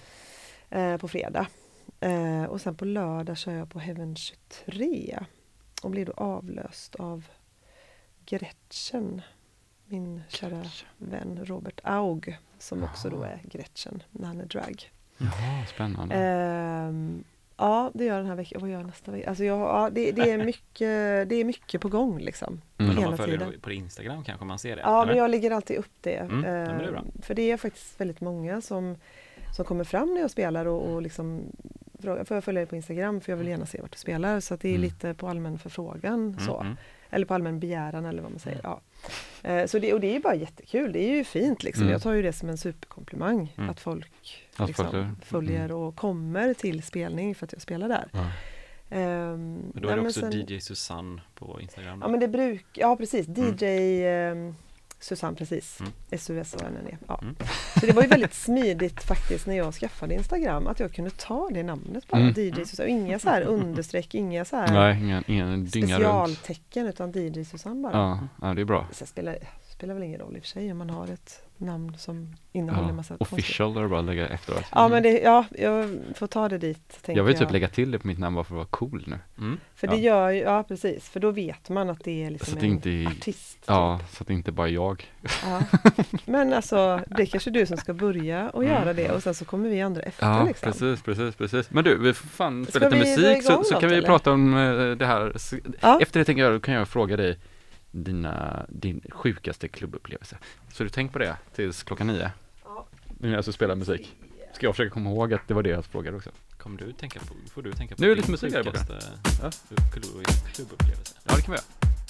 [0.70, 1.46] eh, på fredag.
[2.00, 5.18] Eh, och sen på lördag kör jag på Heaven 23
[5.83, 7.24] och blir då avlöst av
[8.26, 9.22] Gretchen,
[9.87, 10.62] min kära
[10.98, 13.28] vän Robert Aug, som också då Jaha.
[13.28, 14.90] är Gretchen när han är drag.
[15.18, 16.14] Jaha, spännande.
[16.14, 17.24] Ehm,
[17.62, 18.61] ja, det gör jag den här veckan.
[18.61, 19.29] Vad gör jag nästa vecka?
[19.29, 22.48] Alltså jag, ja, det, det, är mycket, det är mycket på gång liksom.
[22.53, 22.61] Mm.
[22.77, 23.61] Men om hela man följer tiden.
[23.61, 24.83] på Instagram kanske man ser det?
[24.83, 25.12] Ja, eller?
[25.12, 26.14] men jag lägger alltid upp det.
[26.16, 26.98] Mm, ja, men det.
[26.98, 28.96] Ehm, För det är faktiskt väldigt många som,
[29.57, 31.42] som kommer fram när jag spelar och, och liksom
[32.01, 34.40] frågar, får jag följa dig på Instagram för jag vill gärna se vart du spelar.
[34.40, 34.83] Så det är Mm.
[34.83, 36.66] lite på allmän förfrågan Mm, så.
[37.12, 38.61] Eller på allmän begäran eller vad man säger.
[38.62, 38.81] Ja.
[39.42, 41.83] Eh, Så det, och det är ju bara jättekul, det är ju fint liksom.
[41.83, 41.92] Mm.
[41.92, 43.70] Jag tar ju det som en superkomplimang Mm.
[43.70, 45.77] att folk Att liksom, följer mm.
[45.77, 48.09] och kommer till spelning för att jag spelar där.
[48.12, 48.31] Ja.
[48.90, 52.01] Ehm, Men då är det också sen- DJ Susanne på Instagram?
[52.01, 52.07] då?
[52.07, 53.57] Ja men det bruk, ja precis, Mm.
[53.61, 54.55] DJ ehm,
[55.05, 55.93] Susanne precis, Mm.
[56.11, 56.97] S-U-S-A-N-N-E.
[57.09, 57.19] Ja.
[57.23, 57.37] Mm.
[57.81, 61.49] Så det var ju väldigt smidigt faktiskt när jag skaffade Instagram att jag kunde ta
[61.53, 62.35] det namnet bara, Mm.
[62.37, 62.85] DJ Susanne.
[62.85, 66.03] Och Inga så här understreck, inga så här Nej, ingen, ingen dynga runt.
[66.38, 67.93] specialtecken utan DJ Susanne bara.
[67.93, 68.87] Ja, ja, det är bra.
[68.93, 69.38] Så spelar,
[69.83, 72.83] spelar väl ingen roll i och för sig om man har ett namn som innehåller
[72.83, 72.95] en Ja.
[72.95, 74.64] massa Official är det bara lägga efteråt.
[74.73, 77.03] Ja men det, ja, jag får ta det dit.
[77.03, 79.05] Tänker jag vill typ lägga till det på mitt namn bara för att vara cool
[79.07, 79.18] nu.
[79.38, 79.61] Mm.
[79.75, 80.01] För det ja.
[80.03, 82.90] gör ju, ja precis, för då vet man att det är liksom det en inte
[82.90, 83.59] är- artist.
[83.66, 84.16] Ja, Typ.
[84.16, 85.11] så att det inte bara är jag.
[85.45, 85.62] Ja.
[86.25, 88.75] Men alltså, det är kanske du som ska börja och Mm.
[88.75, 90.73] göra det och sen så kommer vi andra efter Ja, liksom.
[90.73, 91.71] precis, precis, precis.
[91.71, 94.07] Men du, vi får fan spela lite musik så, så kan vi eller?
[94.09, 95.33] prata om eh, det här.
[95.37, 95.99] Så- Ja.
[96.03, 97.38] Efter det tänker jag, då kan jag fråga dig
[97.92, 100.38] dina, din sjukaste klubbupplevelse.
[100.72, 102.31] Så du tänk på det tills klockan nio.
[102.64, 102.87] Ja.
[103.18, 104.16] Nu när jag ska spela musik.
[104.55, 106.31] Ska jag försöka komma ihåg att det var det jag frågade också.
[106.57, 108.98] Kommer du tänka på, får du tänka på Nu är det lite musik här sjukaste
[109.92, 110.24] klubb,
[110.55, 111.14] klubbupplevelse?
[111.24, 112.02] Ja, det kan vi göra.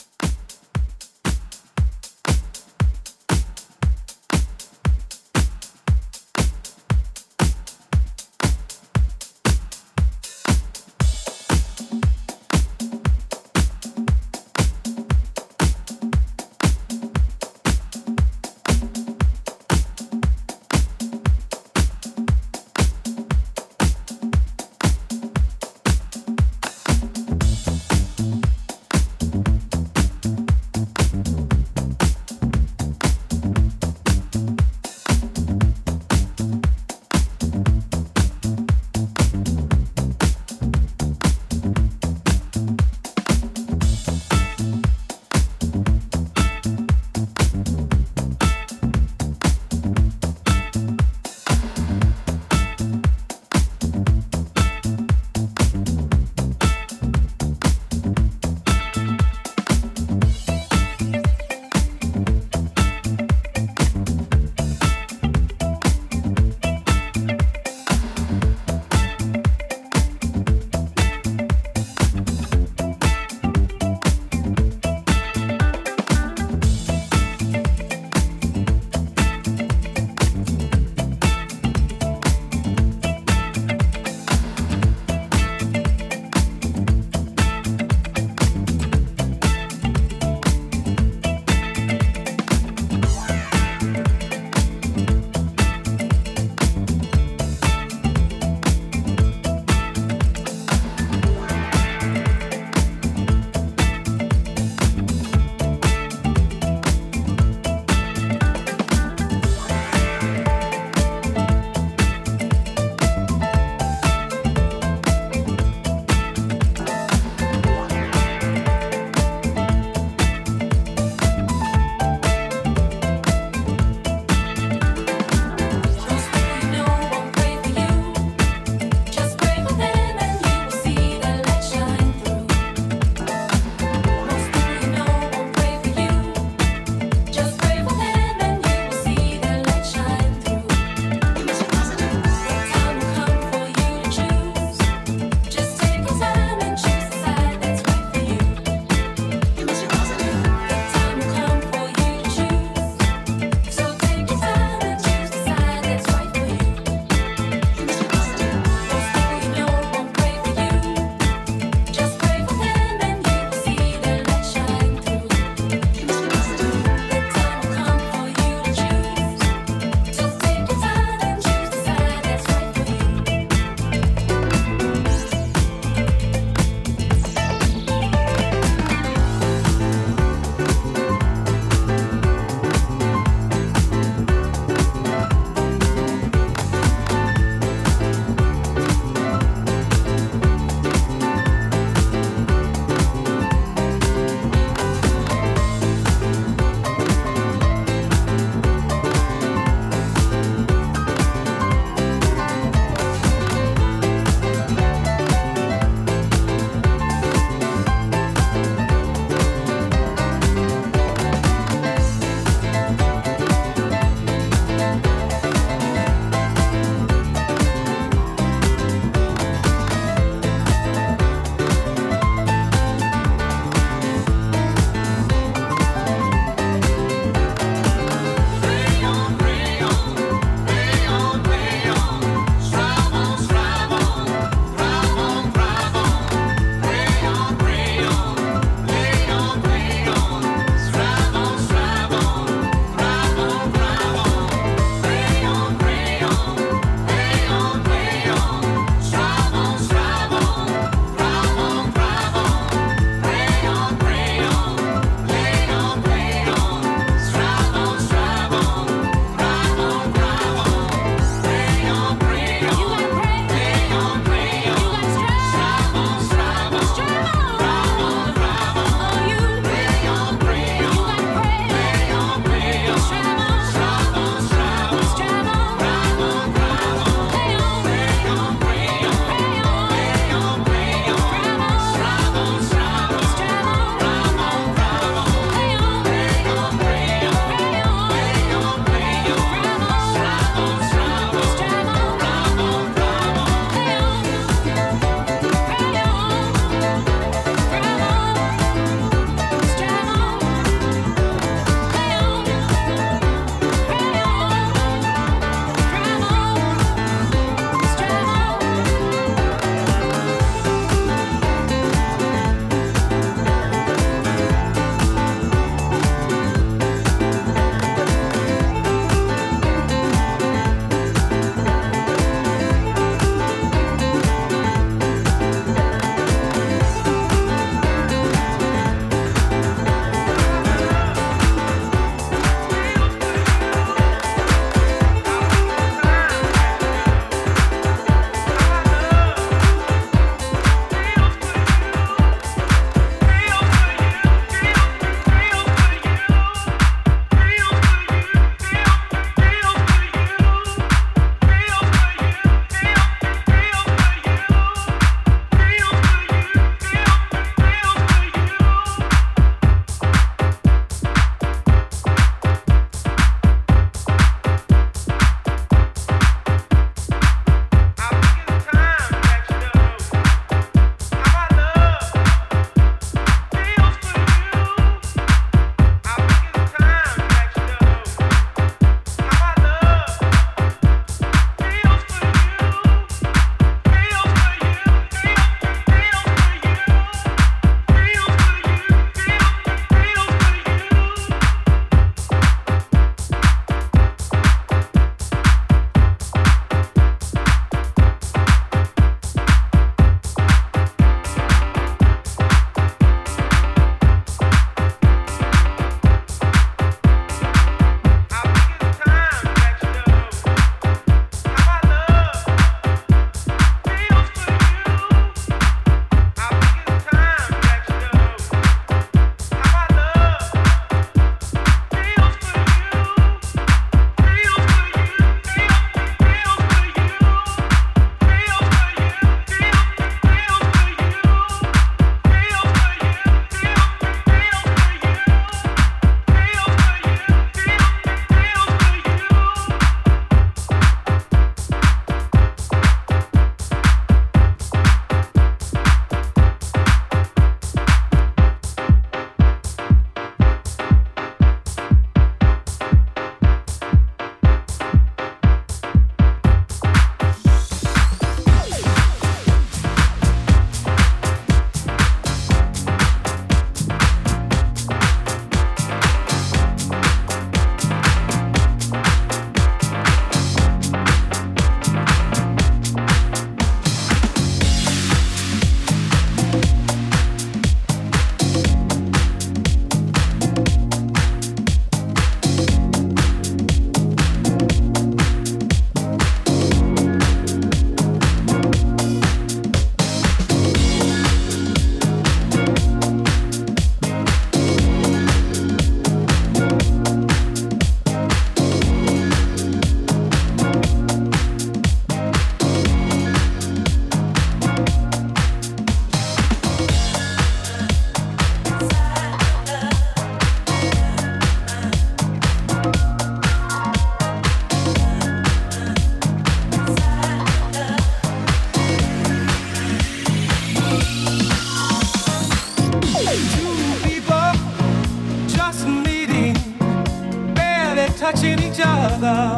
[528.42, 529.56] Touching each other.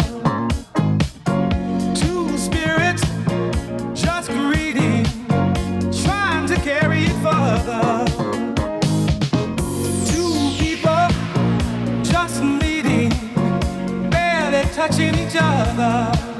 [1.94, 3.03] Two spirits
[3.94, 5.07] just greeting,
[6.05, 8.05] trying to carry it further.
[10.05, 11.09] Two people
[12.03, 13.09] just meeting,
[14.11, 16.34] barely touching each other.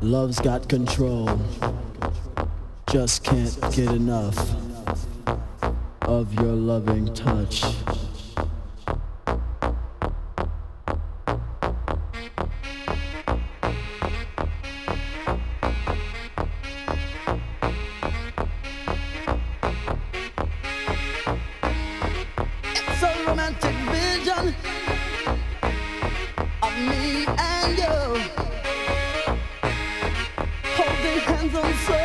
[0.00, 1.38] Love's got control.
[2.90, 4.61] Just can't get enough
[31.74, 32.01] friend.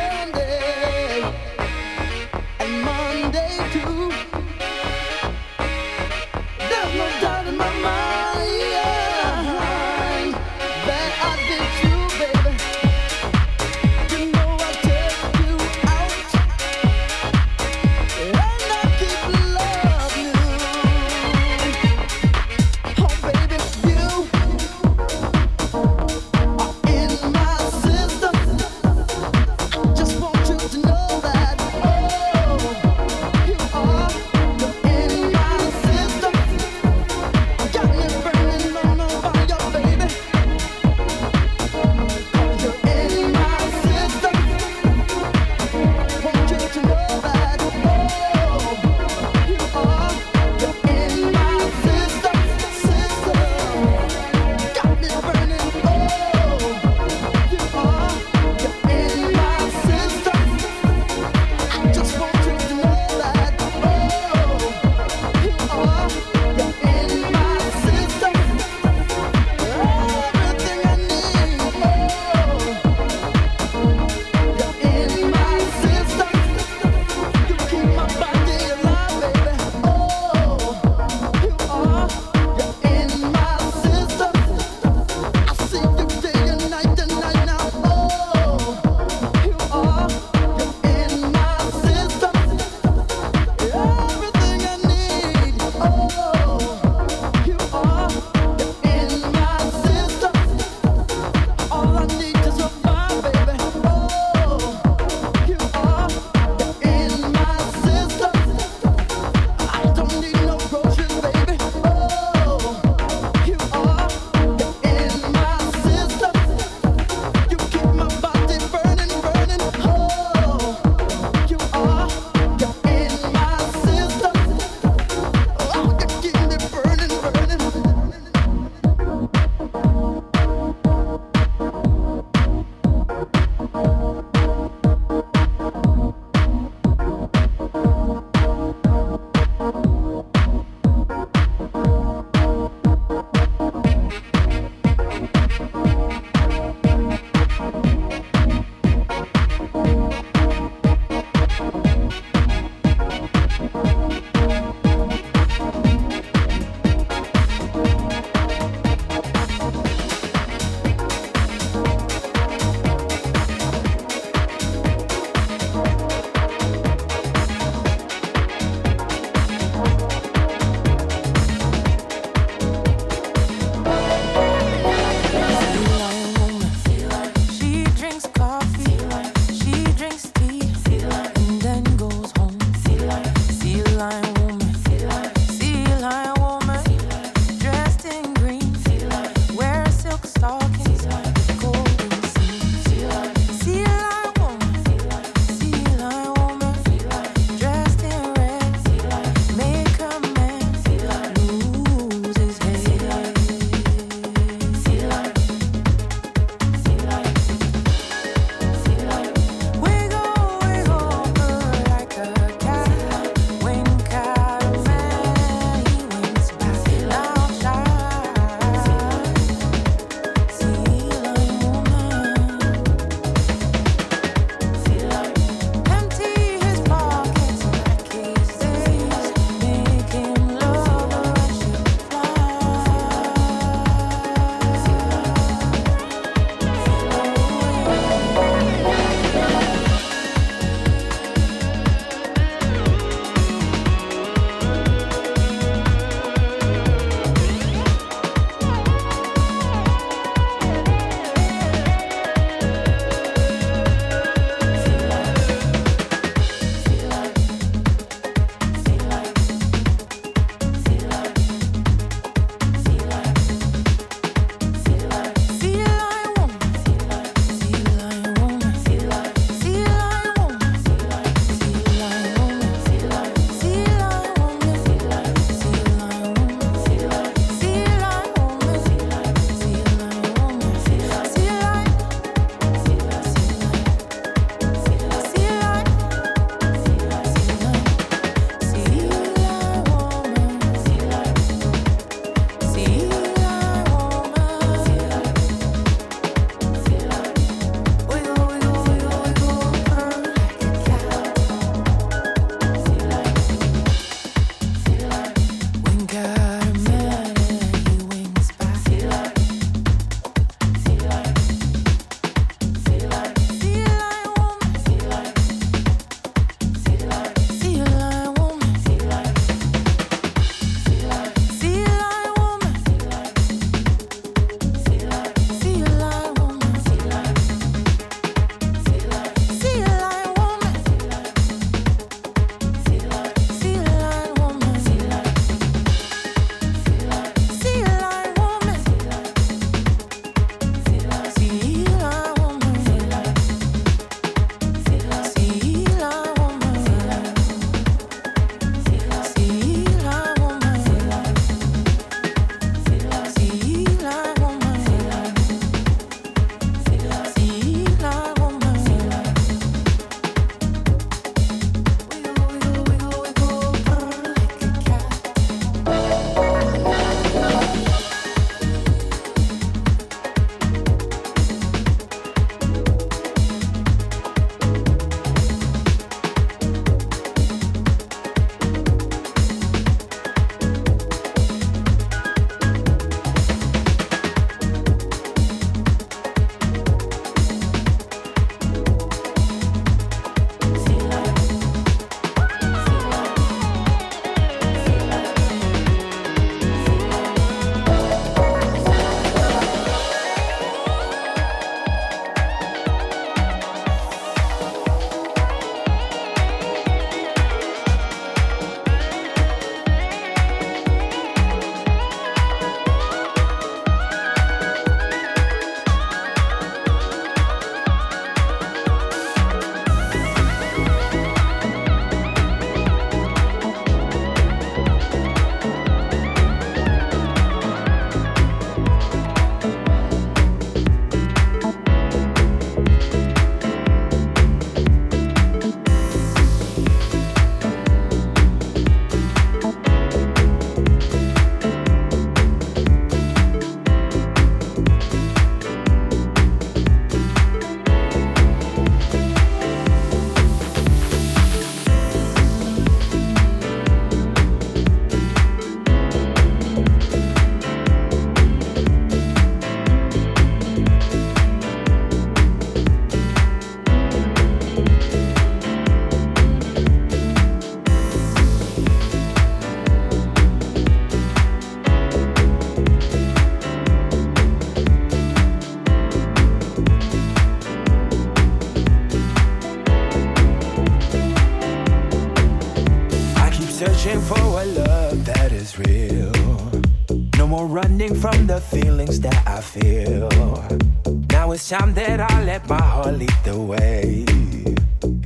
[491.68, 494.24] Time that I let my heart lead the way.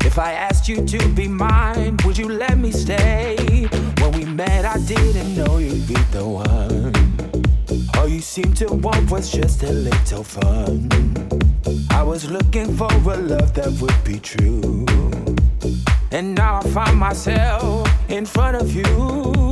[0.05, 3.37] If I asked you to be mine, would you let me stay?
[4.01, 6.93] When we met, I didn't know you'd be the one.
[7.97, 10.91] All you seemed to want was just a little fun.
[11.93, 14.85] I was looking for a love that would be true.
[16.11, 19.52] And now I find myself in front of you.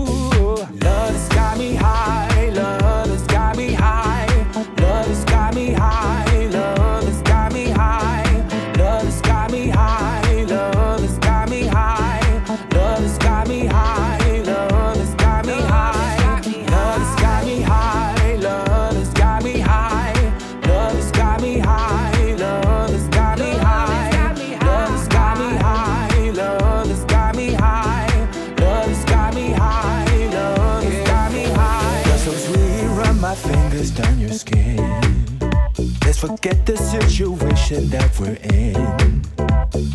[37.79, 39.23] That we're in.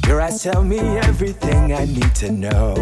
[0.08, 2.74] Your eyes tell me everything I need to know.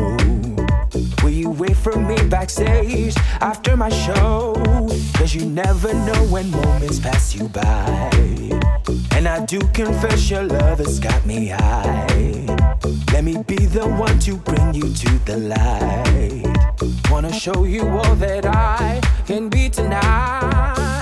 [1.23, 4.53] Will you wait for me backstage after my show?
[5.15, 8.11] Cause you never know when moments pass you by.
[9.13, 12.77] And I do confess your love has got me high.
[13.11, 17.09] Let me be the one to bring you to the light.
[17.09, 20.92] Wanna show you all that I can be tonight.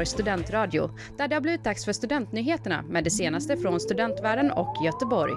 [0.00, 4.76] Göteborgs studentradio där det har blivit dags för studentnyheterna med det senaste från studentvärlden och
[4.84, 5.32] Göteborg.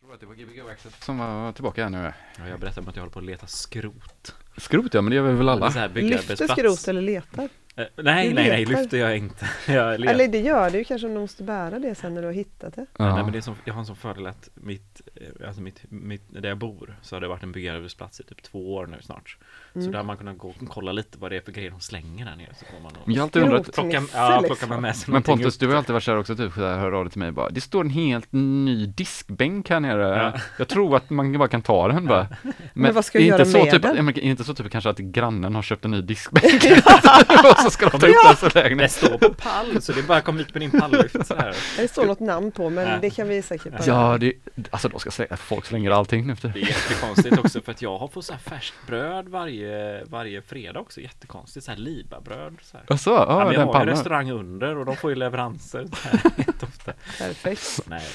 [0.00, 2.12] tror att det var Gbg Access som var tillbaka här nu.
[2.38, 4.34] Ja, jag berättade om att jag håller på att leta skrot.
[4.56, 5.70] Skrot ja, men det gör vi väl Det är alla.
[5.70, 7.48] så här Lyfter skrot eller letar?
[7.76, 9.50] Eh, nej, Du nej, nej, lyfter jag inte.
[9.72, 9.94] Jag.
[9.94, 12.32] Eller det gör det ju kanske om du måste bära det sen när du har
[12.34, 12.86] hittat det.
[12.98, 13.22] Nej, Ja.
[13.22, 16.22] men det är som, jag har en sån fördel att mitt, eh, alltså mitt, mitt,
[16.28, 19.38] där jag bor så har det varit en byggarbetsplats i typ två år nu snart.
[19.76, 19.92] Så Mm.
[19.92, 22.24] där har man kunnat gå och kolla lite vad det är för grejer de slänger
[22.24, 22.54] där nere.
[22.58, 25.58] Så får man Men jag har alltid undrat, plocka, ja, plocka med sig men Pontus
[25.58, 27.32] du har alltid varit så här också typ, så här, hör av dig till mig
[27.32, 30.32] bara, det står en helt ny diskbänk här nere.
[30.34, 30.40] Ja.
[30.58, 32.26] Jag tror att man bara kan ta den bara.
[32.74, 33.96] Men, vad ska jag är göra inte så med typ, den?
[33.96, 36.44] ja, men är inte så typ kanske att grannen har köpt en ny diskbänk
[37.50, 38.92] och så ska de ta upp den så Det lägenhet.
[38.92, 41.56] står på pall så det är bara att komma hit med din palllyft så här.
[41.76, 42.98] Det står något namn på men Ja.
[43.00, 44.32] det kan vi säkert bara Ja, det,
[44.70, 47.98] alltså de ska säga, folk slänger allting nu Det är jättekonstigt också för att jag
[47.98, 49.65] har fått så här färskt bröd varje,
[50.08, 51.00] varje fredag också.
[51.00, 51.66] Jättekonstigt.
[51.66, 52.56] Så här libabröd.
[52.62, 52.86] Så här.
[52.88, 55.86] Jaså, Ja, ja, men jag den har ju restaurang under och de får ju leveranser
[55.86, 57.80] så perfekt.
[57.86, 58.06] Nej,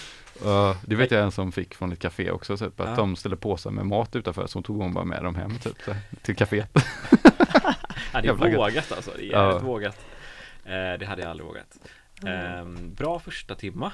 [0.44, 2.96] Ja, det vet jag en som fick från ett café också, typ, att Ja.
[2.96, 5.92] de ställde påsar med mat utanför, så tog hon bara med dem hem typ, så
[5.92, 6.70] här, till kaféet.
[8.14, 8.58] ja, det är gött.
[8.58, 9.12] vågat alltså.
[9.18, 9.48] Det är Ja.
[9.48, 9.98] jävligt vågat.
[10.66, 11.78] Eh, det hade jag aldrig vågat.
[12.26, 12.66] Eh,
[12.98, 13.92] bra första timma.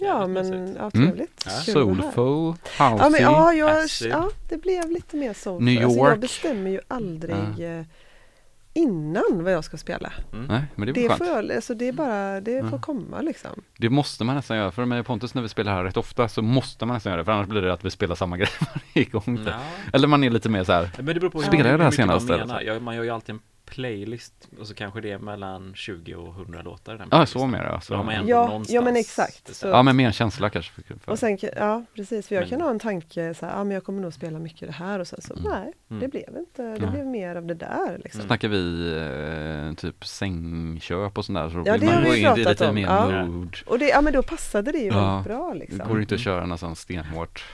[0.00, 1.06] Ja Jävligt men ja, Mm.
[1.06, 1.42] trevligt.
[1.44, 1.50] Ja.
[1.50, 3.22] Soulful, Ja, men, housey.
[3.22, 5.64] ja, jag, ja, det blev lite mer soulful.
[5.64, 6.20] New Alltså, jag York.
[6.20, 7.82] bestämmer ju aldrig eh,
[8.72, 10.12] innan vad jag ska spela.
[10.48, 11.48] Nej, men det är Det, väl får skönt.
[11.48, 12.82] jag, alltså, det är bara, det får Ja.
[12.82, 13.50] komma liksom.
[13.78, 16.28] Det måste man nästan göra, för mig och Pontus när vi spelar här rätt ofta
[16.28, 18.48] så måste man nästan göra det, för annars blir det att vi spelar samma grej
[18.94, 19.40] varje gång.
[19.46, 19.52] Ja.
[19.92, 21.84] Eller man är lite mer så här, Men det beror på hur, Spelar jag det
[21.84, 22.60] här man senaste, menar.
[22.60, 23.40] Jag, man gör ju alltid en
[23.70, 27.62] playlist och så kanske det är mellan 20 och 100 låtar den ja så mer
[27.64, 27.80] ja.
[27.80, 28.20] Så har man Så.
[28.20, 29.46] ändå Ja, någonstans ja, men exakt.
[29.46, 29.72] bestämt.
[29.74, 30.72] Ja men mer en känsla kanske.
[30.72, 31.12] För, för.
[31.12, 33.74] Och sen, ja precis, för jag Men- kan ha en tanke så här, ja men
[33.74, 35.44] jag kommer nog spela mycket det här och sen så, Mm.
[35.52, 36.00] nej, Mm.
[36.00, 36.90] det blev inte, det Nej.
[36.90, 38.22] blev mer av det där liksom.
[38.22, 38.92] Snackar vi
[39.68, 42.44] eh, typ sängköp och sånt där så då Ja, vill det man gå in i
[42.44, 43.24] lite om, mer ja.
[43.26, 43.56] mood.
[43.66, 45.06] Och det, ja men då passade det ju Ja.
[45.16, 45.88] väldigt bra Det liksom.
[45.88, 47.44] går inte att köra något sånt stenhårt.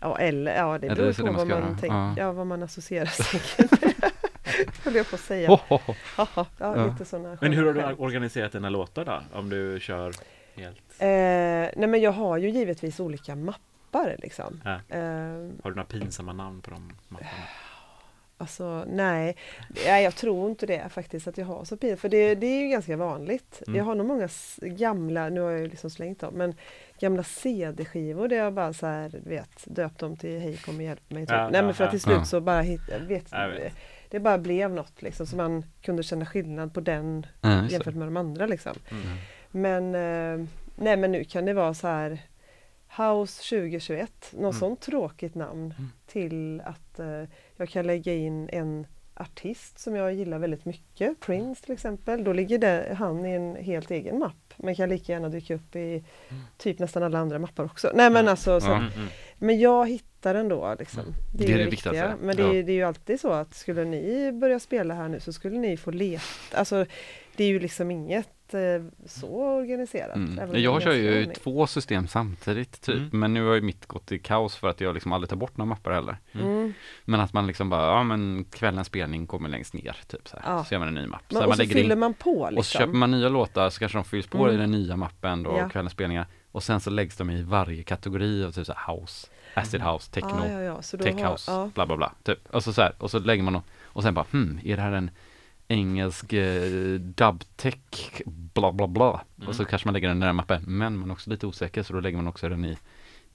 [0.00, 2.14] Ja, eller ja, det Eller beror så på det man vad man, tänker, Ja.
[2.16, 2.32] ja.
[2.32, 4.10] vad man associerar säkert med.
[4.84, 5.60] Höll jag på att säga.
[6.58, 9.22] Ja, lite sådana Men hur har du organiserat dina låtar då?
[9.38, 10.12] Om du kör
[10.54, 11.06] helt Eh,
[11.76, 14.60] nej men jag har ju givetvis olika mappar liksom.
[14.64, 14.96] Ja.
[14.96, 15.00] Eh,
[15.62, 17.30] Har du några pinsamma namn på de mapparna?
[18.38, 19.36] Alltså nej,
[19.86, 21.96] nej, jag tror inte det faktiskt att jag har så pin.
[21.96, 23.62] För det, det är ju ganska vanligt.
[23.66, 23.78] Mm.
[23.78, 24.28] Jag har nog många
[24.60, 26.54] gamla, nu har jag ju liksom slängt dem, men
[27.00, 31.10] gamla CD-skivor där jag bara så här, vet, döpt dem till Hej kom och hjälp
[31.10, 31.26] mig.
[31.26, 31.30] Typ.
[31.30, 33.74] Ja, nej ja, men för att till slut så bara hit, vet, Jag vet.
[34.10, 37.66] Det bara blev något liksom så man kunde känna skillnad på den det.
[37.70, 38.72] jämfört med de andra liksom.
[38.90, 39.02] Mm.
[39.50, 39.94] Men,
[40.40, 40.46] eh,
[40.76, 42.18] nej men nu kan det vara så här
[42.96, 44.52] House 2021, något Mm.
[44.52, 45.90] sånt tråkigt namn Mm.
[46.06, 47.22] till att eh,
[47.56, 52.24] jag kan lägga in en artist som jag gillar väldigt mycket, Prince till exempel.
[52.24, 54.45] Då ligger det, han i en helt egen mapp.
[54.56, 56.04] Men kan lika gärna dyka upp i
[56.56, 57.90] typ nästan alla andra mappar också.
[57.94, 58.30] Nej men Mm.
[58.30, 58.72] alltså, så.
[58.72, 59.08] Mm, mm.
[59.38, 61.02] men jag hittar den då liksom.
[61.34, 61.92] Det är, Det är det, viktiga.
[61.92, 62.24] viktigaste.
[62.26, 65.20] Men det är, det är ju alltid så att skulle ni börja spela här nu
[65.20, 66.22] så skulle ni få leta.
[66.52, 66.86] Alltså
[67.36, 68.28] det är ju liksom inget
[69.06, 70.16] så organiserat.
[70.16, 70.62] Mm.
[70.62, 73.08] Jag kör ju två system samtidigt typ, Mm.
[73.20, 75.56] men nu har ju mitt gått i kaos för att jag liksom aldrig tar bort
[75.56, 76.16] några mappar heller.
[76.32, 76.72] Mm.
[77.04, 80.52] Men att man liksom bara, ja men kvällens spelning kommer längst ner typ så här.
[80.52, 80.64] Ja.
[80.64, 81.22] Så gör man en ny mapp.
[81.28, 82.58] Men, här, och så fyller in, man på liksom.
[82.58, 84.54] och så köper man nya låtar så kanske de fylls på Mm.
[84.54, 85.68] i den nya mappen då, Ja.
[85.68, 86.26] kvällens spelningar.
[86.52, 90.10] Och sen så läggs de i varje kategori av typ så här house, acid house,
[90.12, 90.82] techno, Ah, ja.
[90.82, 91.70] Så tech har- house, ja.
[91.74, 92.12] bla bla bla.
[92.22, 92.38] Typ.
[92.54, 94.82] Och så, så här, och så lägger man och, och sen bara, hmm, är det
[94.82, 95.10] här en
[95.68, 99.20] engelsk eh, dubtech, bla bla bla.
[99.36, 99.48] Mm.
[99.48, 101.46] Och så kanske man lägger den i den här mappen, men man är också lite
[101.46, 102.76] osäker så då lägger man också den i,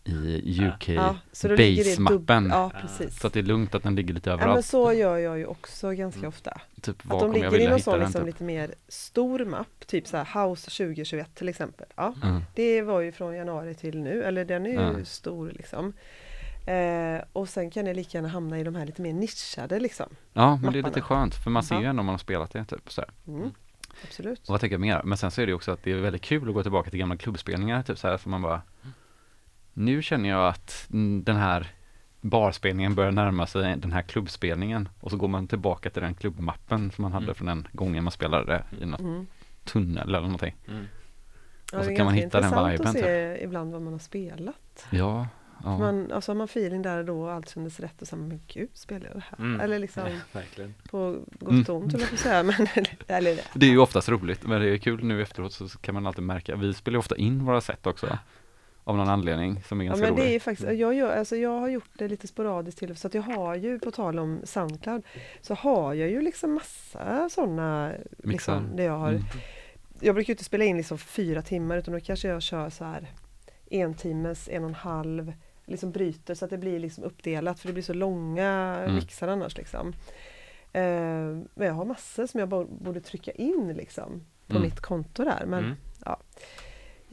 [0.04, 2.50] i UK Ja, base-mappen.
[2.50, 2.72] Ja.
[3.12, 4.66] Så att det är lugnt att den ligger lite Ja, men överallt.
[4.66, 6.30] så gör jag ju också ganska Mm.
[6.30, 6.62] ofta.
[6.82, 8.26] typ Att de ligger i någon sån liksom typ.
[8.26, 11.86] lite mer stor mapp, typ så här House 2021 till exempel.
[11.96, 12.42] Ja, Mm.
[12.56, 15.06] det var ju från januari till nu, eller den är ju Ja.
[15.06, 15.94] stor liksom.
[16.66, 20.06] Eh, och sen kan det lika gärna hamna i de här lite mer nischade liksom.
[20.34, 20.88] Ja, men det är mapparna.
[20.88, 23.04] lite skönt för man ser ju ändå om man har spelat det typ så.
[23.28, 23.52] Mm.
[24.04, 24.40] Absolut.
[24.40, 25.02] Och vad tänker jag mer?
[25.04, 27.00] Men sen så är det också att det är väldigt kul att gå tillbaka till
[27.00, 28.62] gamla klubbspelningar typ så här, för man bara
[29.74, 30.86] Nu känner jag att
[31.24, 31.68] den här
[32.22, 36.92] barspelningen börjar närma sig den här klubbspelningen och så går man tillbaka till den klubbmappen
[36.92, 37.36] som man hade Mm.
[37.36, 39.28] från den gången man spelade i något Mm.
[39.64, 40.56] tunnel eller någonting.
[40.68, 40.86] Mm.
[41.72, 43.82] Ja, Och så det är kan man hitta den intressant viben, att se ibland vad
[43.82, 44.86] man har spelat.
[44.90, 45.28] Ja,
[45.64, 45.78] ja.
[45.78, 48.24] Man, alltså har man feeling där och då och allt kändes rätt och så här,
[48.24, 49.38] men gud, spelar jag det här?
[49.40, 49.60] Mm.
[49.62, 50.04] Eller liksom
[50.36, 51.62] Ja, på gott Mm.
[51.68, 52.44] och ont, höll jag säga.
[52.44, 52.68] Men,
[53.08, 53.44] eller det.
[53.54, 56.24] Det är ju oftast roligt, men det är kul nu efteråt så kan man alltid
[56.24, 58.18] märka, vi spelar ju ofta in våra sätt också.
[58.84, 60.34] Av någon anledning som är Ja ganska men det är rolig.
[60.34, 63.22] ju faktiskt, jag, gör, alltså jag har gjort det lite sporadiskt till så att jag
[63.22, 65.04] har ju på tal om Soundcloud
[65.42, 67.92] så har jag ju liksom massa sådana
[68.24, 69.24] liksom, där jag har Mm.
[70.04, 72.86] Jag brukar ju inte spela in liksom fyra timmar utan då kanske jag kör så
[72.86, 73.08] här
[73.70, 75.34] en timmes, en och en halv
[75.72, 78.96] liksom bryter så att det blir liksom uppdelat för det blir så långa Mm.
[78.96, 79.94] mixar annars liksom.
[80.74, 80.82] Eh,
[81.54, 84.62] men jag har massor som jag bo- borde trycka in liksom på Mm.
[84.62, 85.76] mitt konto där men Mm.
[86.06, 86.20] ja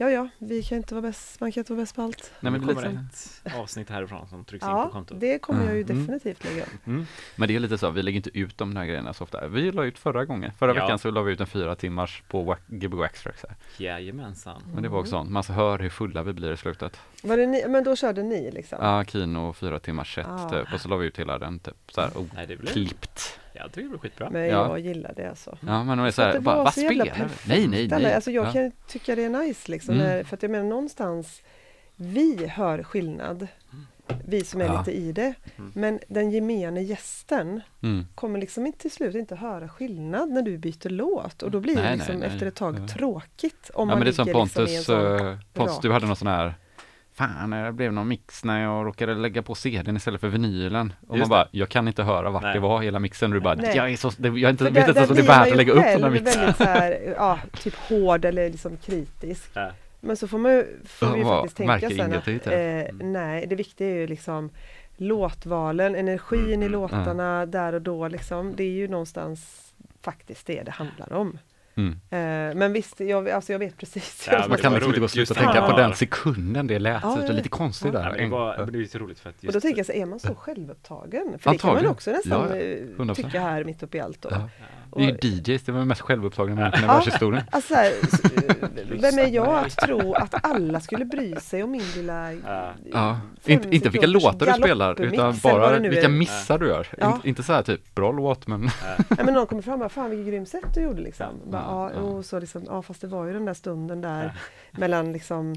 [0.07, 2.31] ja, vi kan inte vara bäst, man kan inte vara bäst på allt.
[2.39, 2.99] Nej, men det kommer lite,
[3.43, 5.19] ett avsnitt härifrån som trycks in på Ja, kontot.
[5.19, 5.97] det kommer jag ju Mm.
[5.99, 6.87] definitivt lägga upp.
[6.87, 7.05] Mm.
[7.35, 9.47] men det är lite så, vi lägger inte ut de här grejerna så ofta.
[9.47, 10.81] Vi la ut förra gången, förra Ja.
[10.81, 13.55] veckan så la vi ut en fyra timmars på Gbg Waxtrax här.
[13.77, 14.61] Jajamensan.
[14.73, 16.99] Men det var också sånt, man så hör hur fulla vi blir i slutet.
[17.23, 18.77] Var det ni, men då körde ni liksom?
[18.81, 20.49] Ja, Kino fyra timmars set Ah.
[20.49, 23.39] typ, och så la vi ut hela den typ så här, Nej, det blev, klippt.
[23.59, 24.29] Jag tycker det blev skitbra.
[24.29, 24.67] Men Ja.
[24.67, 25.57] jag gillar det alltså.
[25.67, 28.13] Ja, men de är så här, bara, vad spelar Nej, nej, nej.
[28.13, 28.51] Alltså jag Ja.
[28.53, 29.95] kan tycka det är nice liksom.
[29.95, 30.07] Mm.
[30.07, 31.41] När, för att jag menar någonstans
[31.95, 33.47] Vi hör skillnad
[34.25, 34.79] Vi som är Ja.
[34.79, 35.71] lite i det Mm.
[35.75, 38.05] Men den gemene gästen Mm.
[38.15, 41.75] Kommer liksom inte till slut inte höra skillnad när du byter låt och då blir
[41.75, 42.27] Nej, det nej, liksom nej.
[42.29, 42.87] efter ett tag Ja.
[42.87, 45.91] tråkigt om Ja, man men det är som ligger liksom Pontus, sån eh, Pontus, du
[45.91, 46.53] hade någon sån här
[47.19, 50.93] Fan, det blev någon mix när jag råkade lägga på CDn istället för vinylen.
[51.07, 52.53] Och Just man bara, jag kan inte höra vart Nej.
[52.53, 53.31] det var hela mixen.
[53.31, 53.75] Du bara, Nej.
[53.75, 55.51] jag är så, det, jag är inte, vet inte ens om det är man värt
[55.51, 56.39] att lägga upp den här själv mixen.
[56.39, 59.49] väldigt så här, ja, typ hård eller liksom kritisk.
[59.53, 59.71] Ja.
[59.99, 62.91] Men så får man ju, får vi ju faktiskt tänka sen att eh, här.
[63.03, 64.49] nej, det viktiga är ju liksom
[64.97, 68.55] låtvalen, energin i Mm, låtarna där och då liksom.
[68.55, 71.37] Det är ju någonstans faktiskt det det handlar om.
[71.79, 72.49] Mm.
[72.49, 74.29] Eh, men visst, jag, alltså jag vet precis.
[74.31, 77.03] Ja, Man kan liksom inte gå och sluta tänka på den sekunden det lät.
[77.03, 77.99] Ja, så det är ja, lite konstigt ja.
[77.99, 78.17] där.
[78.17, 80.05] Det, var, det är så roligt för att just och då tänker jag så är
[80.05, 81.39] man så självupptagen?
[81.39, 81.91] För det kan man Antagligen.
[81.91, 83.15] också nästan Ja, eh, 100%.
[83.15, 84.29] tycka här mitt uppe i allt då.
[84.95, 86.93] Det är ju DJs, det var den mest självupptagna människan i Ja.
[86.93, 87.43] världshistorien.
[87.51, 88.21] Alltså, här, s-
[89.01, 92.73] vem är jag att tro att alla skulle bry sig om min lilla Ja.
[92.93, 96.09] Ja, inte, inte vilka låtar du spelar, utan bara vilka är.
[96.09, 96.87] missar du gör.
[96.97, 97.19] Ja.
[97.23, 98.69] In, inte så här typ, bra låt men
[99.17, 101.25] Ja, men någon kommer fram och bara, fan vilket grymt sätt du gjorde liksom.
[101.45, 101.51] Ja.
[101.51, 101.99] Bara, ja, Ja.
[102.01, 104.33] och så liksom, ja fast det var ju den där stunden där
[104.71, 105.55] mellan liksom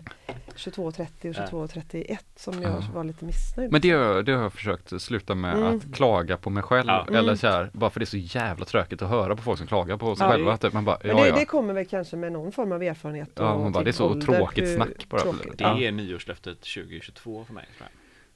[0.56, 1.46] 22.30 och Ja.
[1.50, 2.82] 22.31 som jag Ja.
[2.94, 3.72] var lite missnöjd.
[3.72, 5.76] Men det, har- det har jag försökt sluta med Mm.
[5.76, 6.88] att klaga på mig själv.
[6.88, 7.04] Ja.
[7.08, 7.36] Eller Mm.
[7.36, 9.96] så här, bara för det är så jävla tråkigt att höra på folk som klagar
[9.96, 10.30] på sig Ja.
[10.32, 10.56] själva.
[10.56, 10.72] Typ.
[10.72, 11.34] Man bara, Men ja, det, ja.
[11.36, 13.90] det kommer väl kanske med någon form av erfarenhet Ja, och man bara, typ det
[13.90, 15.20] är så ålder, tråkigt hur snack bara.
[15.20, 15.58] tråkigt.
[15.58, 15.80] Det Ja.
[15.80, 17.66] är nyårslöftet 2022 för mig.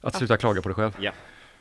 [0.01, 0.91] Att sluta klaga på dig själv.
[0.99, 1.11] Ja.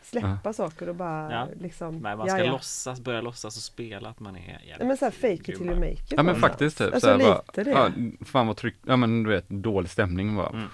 [0.03, 1.49] Släppa saker och bara Ja.
[1.61, 2.53] liksom, Nej, man ja, ska ja.
[2.53, 5.55] låtsas, börja låtsas och spela att man är jävligt Nej, men såhär fake it till
[5.67, 6.13] you make it.
[6.17, 7.71] Ja men faktiskt typ, Alltså såhär lite bara, det.
[7.71, 7.91] ja,
[8.27, 10.67] fan vad tryck, ja men du vet, dålig stämning bara, Mm.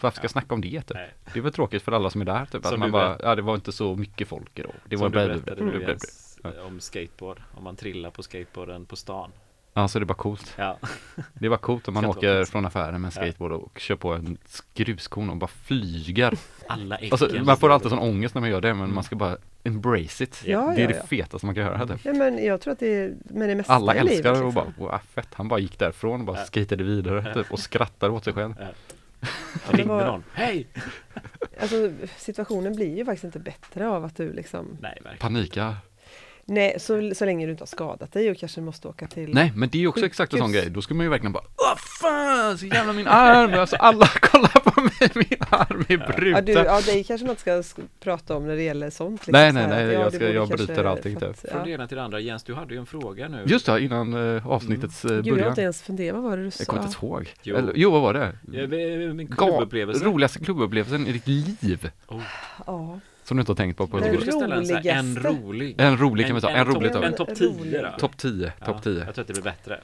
[0.00, 0.90] varför ska jag snacka om det typ?
[0.94, 1.10] Nej.
[1.32, 3.34] Det är väl tråkigt för alla som är där typ, att man du bara, ja
[3.34, 4.72] det var inte så mycket folk idag.
[4.88, 5.74] Det var Som du bara, berättade Mm.
[5.74, 6.23] nu Jens, Ja.
[6.66, 9.30] Om skateboard, om man trillar på skateboarden på stan.
[9.76, 10.54] Ja så det är bara coolt.
[10.56, 10.78] Ja,
[11.32, 13.30] Det är bara coolt om man åker från affären med en Ja.
[13.30, 14.38] skateboard och kör på en
[14.74, 16.38] gruskorn och bara flyger.
[16.68, 17.12] alla äggen.
[17.12, 20.24] Alltså, man får alltid sån ångest när man gör det men man ska bara embrace
[20.24, 20.42] it.
[20.46, 21.02] Ja, det är ja, det ja.
[21.06, 22.04] fetaste man kan göra typ.
[22.04, 24.30] Ja, men jag tror att det är med det mesta Alla i älskar livet, det
[24.40, 24.72] och liksom.
[24.78, 25.28] bara, wow, fett.
[25.34, 26.44] Han bara gick därifrån och bara Ja.
[26.44, 28.54] skatade vidare typ, och skrattade åt sig själv.
[29.70, 30.24] Ringde var- någon.
[30.32, 30.66] Hej!
[31.60, 35.18] Alltså situationen blir ju faktiskt inte bättre av att du liksom Nej, verkligen.
[35.18, 35.76] Panika.
[36.46, 39.52] Nej, så, så länge du inte har skadat dig och kanske måste åka till Nej,
[39.56, 40.70] men det är ju också exakt en sån grej.
[40.70, 43.54] Då ska man ju verkligen bara Åh fan, så jävla min arm!
[43.60, 46.44] Alltså alla kollar på mig, min arm är Ja, bruten.
[46.44, 49.12] du, ja, dig kanske man inte ska sk- prata om när det gäller sånt.
[49.26, 51.38] liksom, Nej, nej, här nej, att, ja, jag ska- jag bryter allting, typ.
[51.40, 51.64] Från ja.
[51.64, 52.20] det ena till det andra.
[52.20, 53.42] Jens, du hade ju en fråga nu.
[53.46, 55.48] Just det, innan eh, avsnittets eh, Gud, jag har början.
[55.48, 56.88] inte ens funderat, vad var det du Jag kommer sa?
[56.88, 57.34] inte ihåg.
[57.42, 57.56] Jo.
[57.56, 58.32] Eller, jo, vad var det?
[58.52, 60.04] Ja, men- Min Ga- klubbupplevelse.
[60.04, 61.90] Roligaste klubbupplevelsen i ditt liv.
[62.66, 63.00] Ja.
[63.24, 65.28] Som du inte har tänkt på på Jag Den ställa en, en roligaste.
[65.28, 65.74] rolig.
[65.78, 67.16] En rolig kan vi ta, en, rolig topp- tar En vi.
[67.16, 67.80] topp 10 Rolig.
[67.82, 67.98] då.
[67.98, 69.04] Topp 10, Ja, topp 10.
[69.04, 69.80] Jag tror att det blir bättre.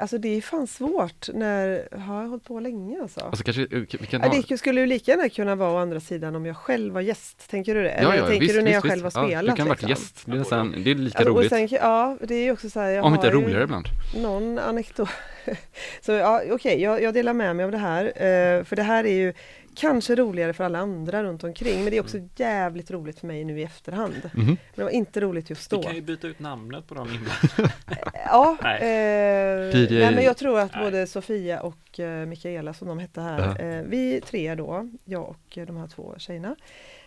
[0.00, 3.20] Alltså det är fan svårt när, har jag hållit på länge alltså?
[3.20, 4.42] Alltså kanske vi kan Ja, ha...
[4.48, 7.50] det skulle ju lika gärna kunna vara å andra sidan om jag själv var gäst,
[7.50, 7.88] tänker du det?
[7.88, 9.16] Ja, Eller ja, tänker visst, du när jag visst, själv har visst.
[9.16, 9.56] Ja, spelat?
[9.56, 9.88] du kan vara liksom?
[9.88, 10.22] gäst.
[10.26, 11.50] Det är, nästan, det är lika Alltså, roligt.
[11.50, 13.86] sen, ja, det är också så här, jag Om inte har roligare ibland.
[14.16, 15.08] någon anekdot.
[16.00, 18.04] så ja, okej, jag, jag delar med mig av det här.
[18.04, 19.32] eh, för det här är ju
[19.76, 21.80] kanske roligare för alla andra runt omkring.
[21.82, 24.30] Men det är också jävligt roligt för mig nu i efterhand.
[24.34, 24.46] Mhm.
[24.46, 25.82] Men det var inte roligt just Vi då.
[25.82, 27.72] kan ju byta ut namnet på dem inblandade.
[28.28, 28.80] Ja, Nej.
[28.82, 29.98] eh, DJ.
[29.98, 30.84] nej, men jag tror att Nej.
[30.84, 33.64] både Sofia och eh, Mikaela som de hette här, Ja.
[33.64, 36.56] eh, vi tre då, jag och de här två tjejerna,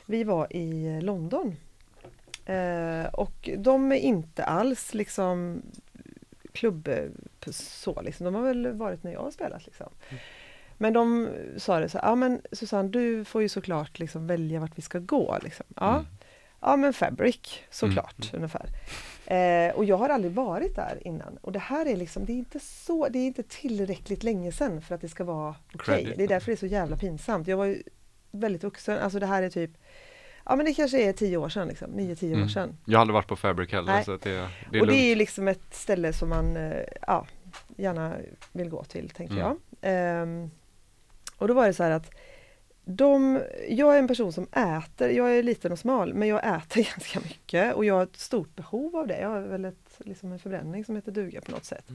[0.05, 1.55] vi var i London.
[2.45, 5.61] Eh, och de är inte alls liksom
[6.51, 6.89] klubb
[7.51, 9.87] så liksom, de har väl varit när jag har spelat liksom.
[10.81, 14.77] Men de sa det så ja men Susanne du får ju såklart liksom välja vart
[14.77, 15.65] vi ska gå liksom.
[15.75, 16.05] Ja, Mm.
[16.61, 18.65] ja men Fabric såklart ungefär.
[19.25, 21.37] Eh, och jag har aldrig varit där innan.
[21.41, 24.81] Och det här är liksom, det är inte så, det är inte tillräckligt länge sedan
[24.81, 25.95] för att det ska vara okej.
[25.95, 26.17] Credit.
[26.17, 27.47] Det är därför det är så jävla pinsamt.
[27.47, 27.83] Jag var ju
[28.31, 29.71] väldigt vuxen, alltså det här är typ,
[30.45, 32.49] ja men det kanske är tio år sedan liksom, nio, tio år Mm.
[32.49, 32.77] sedan.
[32.85, 34.03] Jag har aldrig varit på Fabric heller Nej.
[34.03, 35.01] så det, det är och det är lugnt.
[35.01, 37.25] ju liksom ett ställe som man, eh, ja,
[37.77, 38.15] gärna
[38.51, 39.45] vill gå till, tänker Mm.
[39.45, 39.57] jag.
[39.81, 40.51] Ehm,
[41.39, 42.11] och då var det så här att
[42.85, 46.83] de, jag är en person som äter, jag är liten och smal, men jag äter
[46.95, 49.19] ganska mycket och jag har ett stort behov av det.
[49.19, 51.85] Jag har väl ett, liksom en förbränning som heter duga på något sätt.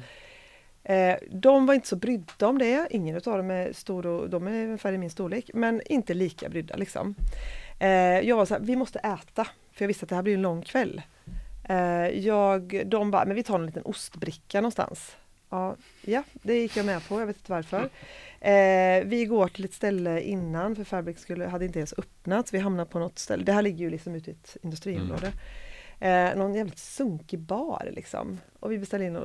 [0.84, 4.46] Eh, de var inte så brydda om det, ingen av dem är stor och de
[4.46, 7.14] är ungefär i min storlek, men inte lika brydda liksom.
[7.80, 10.34] Eh, jag var så här, vi måste äta, för jag visste att det här blir
[10.34, 11.02] en lång kväll.
[11.68, 15.16] Eh, jag, de bara, men vi tar en liten ostbricka någonstans.
[15.50, 17.88] Ja, ja, det gick jag med på, jag vet inte varför.
[18.44, 22.54] Eh, vi går till ett ställe innan, för Fabric skulle, hade inte ens öppnat.
[22.54, 25.32] Vi hamnar på något ställe, det här ligger ju liksom ute i ett industriområde.
[26.00, 28.38] Eh, någon jävligt sunkig bar liksom.
[28.60, 29.22] Och vi beställer in ett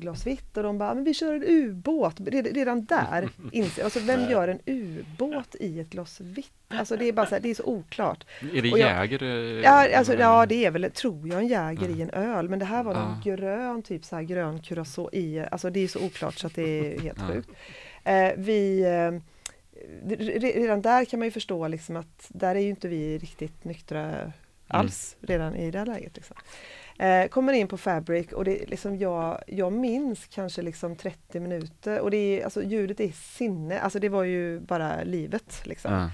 [0.00, 2.20] glas vitt och de bara, men vi kör en ubåt.
[2.20, 6.52] Red- Redan där inser alltså vem gör en ubåt i ett glas vitt?
[6.68, 8.24] Alltså det är bara så här, det är så oklart.
[8.54, 9.22] Är det och jag- Jäger?
[9.22, 12.48] eh, Ja, alltså, ja det är väl, tror jag, en Jäger i en öl.
[12.48, 13.36] Men det här var någon Ja.
[13.36, 16.94] grön, typ så här grön curacao i, alltså det är så oklart så att det
[16.94, 17.48] är helt sjukt.
[17.50, 17.54] Eh,
[18.36, 19.20] vi, eh,
[20.16, 23.64] re- redan där kan man ju förstå liksom att där är ju inte vi riktigt
[23.64, 24.32] nyktra
[24.66, 26.16] alls redan i det här läget.
[26.16, 26.36] Liksom.
[26.98, 32.00] Eh, kommer in på Fabric och det liksom jag, jag minns kanske liksom 30 minuter
[32.00, 35.92] och det är, alltså ljudet är sinne, alltså det var ju bara livet liksom.
[35.92, 36.10] Ja.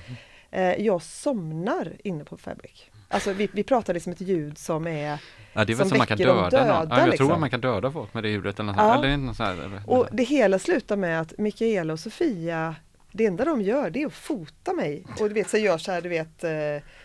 [0.58, 2.90] Eh, jag somnar inne på Fabric.
[3.08, 5.18] Alltså vi, vi pratar liksom ett ljud som är
[5.52, 6.50] Ja, det är väl som man kan de döda, någon.
[6.50, 7.26] döda, Ja, jag liksom.
[7.26, 8.98] tror att man kan döda folk med det ljudet eller något Ja.
[8.98, 12.74] Eller något sånt här, Och det hela slutar med att Mikaela och Sofia
[13.12, 15.92] det enda de gör det är att fota mig och du vet så gör så
[15.92, 16.50] här du vet eh,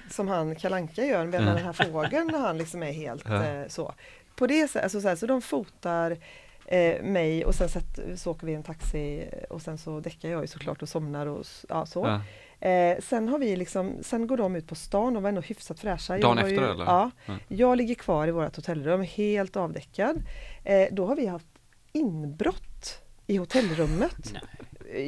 [0.09, 1.55] som han Kalanka gör med Mm.
[1.55, 3.43] den här fågeln när han liksom är helt Ja.
[3.45, 3.93] eh, så.
[4.35, 6.17] På det sättet, alltså så, här, så de fotar
[6.65, 10.29] eh, mig och sen sätt, så åker vi i en taxi och sen så däckar
[10.29, 12.05] jag ju såklart och somnar och ja, så.
[12.07, 12.21] Ja.
[12.63, 15.79] Eh, sen har vi liksom, sen går de ut på stan, de var ändå hyfsat
[15.79, 16.13] fräscha.
[16.13, 16.85] Jag Dagen efter, ju, eller?
[16.85, 17.11] Ja.
[17.25, 17.37] Ja.
[17.47, 20.23] Jag ligger kvar i vårt hotellrum, helt avdäckad.
[20.63, 21.47] Eh, då har vi haft
[21.91, 24.33] inbrott i hotellrummet.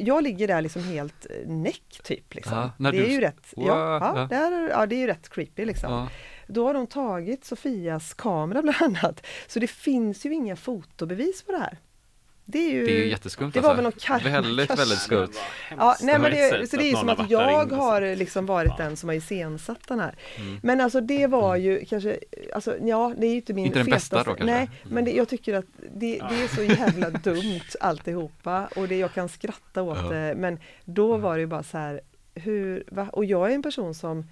[0.00, 2.34] Jag ligger där liksom helt eh, näck typ.
[2.34, 2.70] Liksom.
[2.78, 4.26] Det du är ju rätt, ja, Wow, ja, ja.
[4.30, 5.92] Det är, ja, det är ju rätt creepy liksom.
[5.92, 6.08] Ja.
[6.46, 9.26] Då har de tagit Sofias kamera bland annat.
[9.46, 11.78] Så det finns ju inga fotobevis på det här.
[12.48, 13.82] Det är ju, Det är ju jätteskumt det var alltså.
[13.82, 14.84] väl något karma Väldigt, kanske.
[14.84, 15.32] väldigt skumt.
[15.78, 18.84] Ja, nej, men det, så det är ju som att jag har liksom varit Ja.
[18.84, 20.14] den som har iscensatt den här.
[20.36, 20.58] Mm.
[20.62, 22.18] Men alltså det var ju kanske,
[22.54, 24.54] alltså ja det är ju inte min Inte den bästa fetaste, då, kanske?
[24.56, 25.64] Nej, men det, jag tycker att
[25.94, 30.08] det, det är så jävla dumt alltihopa och det, jag kan skratta åt Ja.
[30.08, 32.00] det men då var det ju bara så här,
[32.34, 33.08] hur, va?
[33.12, 34.26] Och jag är en person som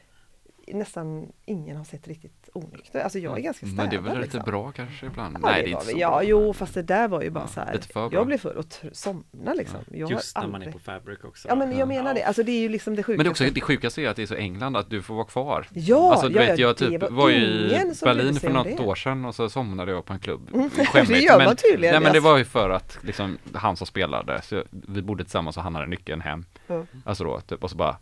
[0.68, 4.12] nästan ingen har sett riktigt onykter, alltså jag är ganska städad Men det är väl
[4.20, 4.42] lite liksom.
[4.52, 5.36] bra kanske ibland?
[5.42, 6.22] Ja, Nej, det det är inte så Ja, bra.
[6.22, 8.10] jo, fast det där var ju bara Ja, så här.
[8.12, 9.80] Jag blev full och somnade liksom.
[9.92, 11.48] Jag har Just när man är aldrig- på Fabric också.
[11.48, 11.86] Ja, men jag Ja.
[11.86, 12.22] menar det.
[12.22, 13.16] Alltså det är ju liksom det sjukaste.
[13.16, 15.24] Men det också det sjukaste är att det är så England att du får vara
[15.26, 15.66] kvar.
[15.72, 18.50] Ja, alltså du ja, vet ja, jag det typ var var ju i Berlin för
[18.50, 18.82] något det.
[18.82, 20.48] år sedan och så somnade jag på en klubb.
[20.54, 21.94] Mm, Skämmigt, det gör men- man tydligen.
[21.94, 25.56] Nej men det var ju för att liksom han som spelade, så vi bodde tillsammans
[25.56, 26.44] och han hade nyckeln hem.
[26.66, 26.82] Ja.
[27.04, 27.96] Alltså då typ och så bara,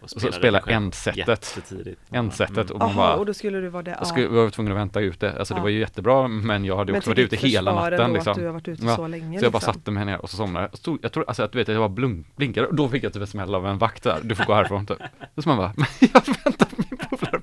[0.00, 1.28] Och så spelade spela det själv endsetet.
[1.28, 2.00] Jättetidigt.
[2.10, 3.96] endsetet och man Jaha, bara och då skulle du vara det.
[3.98, 6.92] jag skulle, var tvungen att vänta ute, alltså det var ju jättebra men jag hade
[6.92, 8.32] Men också varit ute hela natten liksom.
[8.32, 9.38] att du har varit ute Ja, så länge.
[9.38, 9.74] Så jag bara liksom.
[9.74, 10.78] satte mig ner och så somnade jag.
[10.78, 13.12] Stod, jag tror, alltså att du vet, jag var blunk, blinkade och då fick jag
[13.12, 14.18] typ en smäll av en vakt där.
[14.22, 14.98] Du får gå härifrån typ.
[15.34, 16.68] Och så man bara, men jag väntar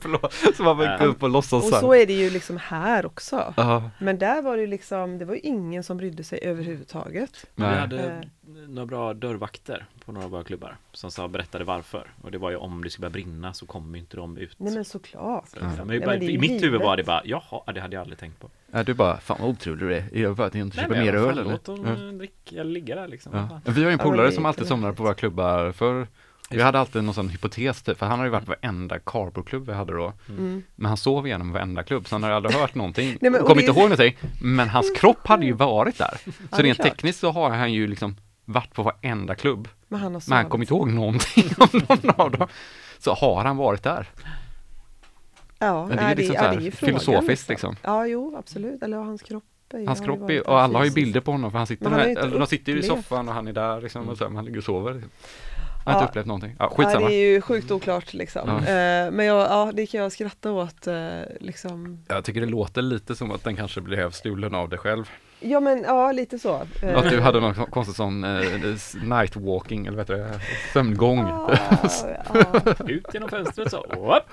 [0.03, 0.33] förlåt.
[0.57, 3.53] Så man bara gick upp och låtsas Och så är det ju liksom här också.
[3.57, 7.45] Ja, Men där var det ju liksom, det var ju ingen som brydde sig överhuvudtaget.
[7.55, 8.69] Men vi hade Eh.
[8.69, 12.07] några bra dörrvakter på några av våra klubbar som sa, berättade varför.
[12.21, 14.55] Och det var ju om det skulle börja brinna så kommer inte de ut.
[14.57, 15.47] Nej men såklart.
[15.49, 15.65] Så, Ja.
[15.77, 18.01] men Nej, bara, men I ju mitt huvud var det bara, jaha, det hade jag
[18.01, 18.49] aldrig tänkt på.
[18.71, 20.03] Ja, du bara, fan vad otrolig du är.
[20.29, 21.51] Det för att jag inte köper men mer öl eller?
[21.51, 21.91] Låt dem Ja.
[22.07, 23.31] eh, dricka, ligga där liksom.
[23.35, 23.59] Ja.
[23.71, 26.07] Vi har ju en Ja, polare det som alltid somnade på våra klubbar för
[26.55, 29.65] vi hade alltid någon sån hypotes typ, för han hade ju varit på varenda carpoolklubb
[29.67, 30.13] vi hade då.
[30.29, 30.63] Mm.
[30.75, 33.17] Men han sov igenom varenda klubb, så han hade aldrig hört någonting.
[33.21, 34.17] Nej, men- Kom inte det är- ihåg någonting.
[34.41, 36.17] Men hans kropp hade ju varit där.
[36.25, 36.87] Så det är rent klart.
[36.89, 38.15] tekniskt så har han ju liksom
[38.45, 39.67] varit på varenda klubb.
[39.87, 42.47] Men han har Men han kommer inte ihåg någonting om någon av dem.
[42.99, 44.07] Så har han varit där.
[45.59, 47.75] Ja, Men det är nej, liksom ja, så här det är ju frågan, filosofiskt, liksom.
[47.81, 48.83] Ja, jo, absolut.
[48.83, 49.43] Eller hans kropp
[49.87, 51.99] Hans har kropp är, och alla har ju bilder på honom för han sitter han
[51.99, 54.23] har inte eller de sitter ju i soffan och han är där liksom och så,
[54.23, 54.93] men han ligger och sover.
[54.93, 55.11] Liksom.
[55.85, 56.03] Han har Ja.
[56.03, 56.55] inte upplevt någonting.
[56.59, 57.07] Ja, Ja, skitsamma.
[57.07, 58.41] det är ju sjukt oklart liksom.
[58.49, 58.57] Ja.
[58.57, 62.03] Eh, men jag, ja, det kan jag skratta åt eh, liksom.
[62.07, 65.09] Jag tycker det låter lite som att den kanske blev stulen av dig själv.
[65.45, 66.53] Ja men ja, lite så.
[66.95, 68.41] Att du hade någon konstig sån eh,
[69.03, 70.39] night walking eller vad heter det,
[70.73, 71.19] sömngång.
[71.19, 71.55] Ja,
[72.33, 72.73] ja.
[72.87, 74.23] Ut genom fönstret så, whoop,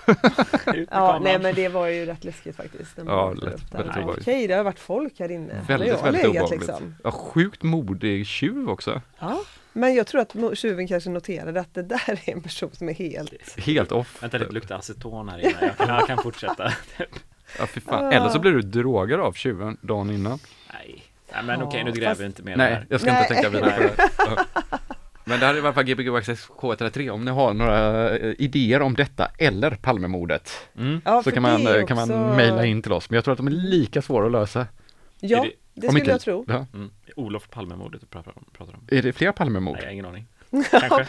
[0.75, 2.97] ut ja, nej men det var ju rätt läskigt faktiskt.
[2.97, 4.29] när man Ja, lätt- upp väldigt Ja, obehagligt.
[4.29, 5.61] Okej, det har varit folk här inne.
[5.69, 6.61] Väldigt, jag väldigt legat, obehagligt.
[6.69, 6.95] Liksom.
[7.05, 9.01] Ja, sjukt modig tjuv också.
[9.19, 9.41] Ja.
[9.73, 12.93] Men jag tror att tjuven kanske noterade att det där är en person som är
[12.95, 13.59] helt...
[13.61, 14.23] Helt off.
[14.23, 15.55] Vänta det luktar aceton här inne.
[15.61, 16.73] Jag kan, jag kan fortsätta.
[17.59, 18.13] Ja, fy fan.
[18.13, 20.39] Eller så blir du drogad av tjuven dagen innan.
[20.73, 21.03] Nej,
[21.33, 23.23] nej men okej, nu gräver vi inte mer Nej, jag ska Nej.
[23.23, 24.09] inte tänka vidare på det.
[24.19, 24.45] Ja.
[25.25, 28.35] Men det här är i alla fall Gbg Access K103 om ni har några eh,
[28.39, 30.51] idéer om detta eller Palmemordet.
[30.79, 31.01] Mm.
[31.05, 33.11] Ja, så för kan man, eh, kan man också- mejla in till oss.
[33.11, 34.67] Men jag tror att de är lika svåra att lösa.
[35.21, 36.45] Ja, Är det, Om skulle jag tro.
[36.49, 36.67] Ja.
[36.75, 36.91] Mm.
[37.17, 38.45] Olof Palme-mordet du pratar om.
[38.53, 38.81] Pratar om.
[38.91, 39.75] Är det fler Palmemord?
[39.75, 40.27] Nej, jag har ingen aning.
[40.73, 41.05] Ja.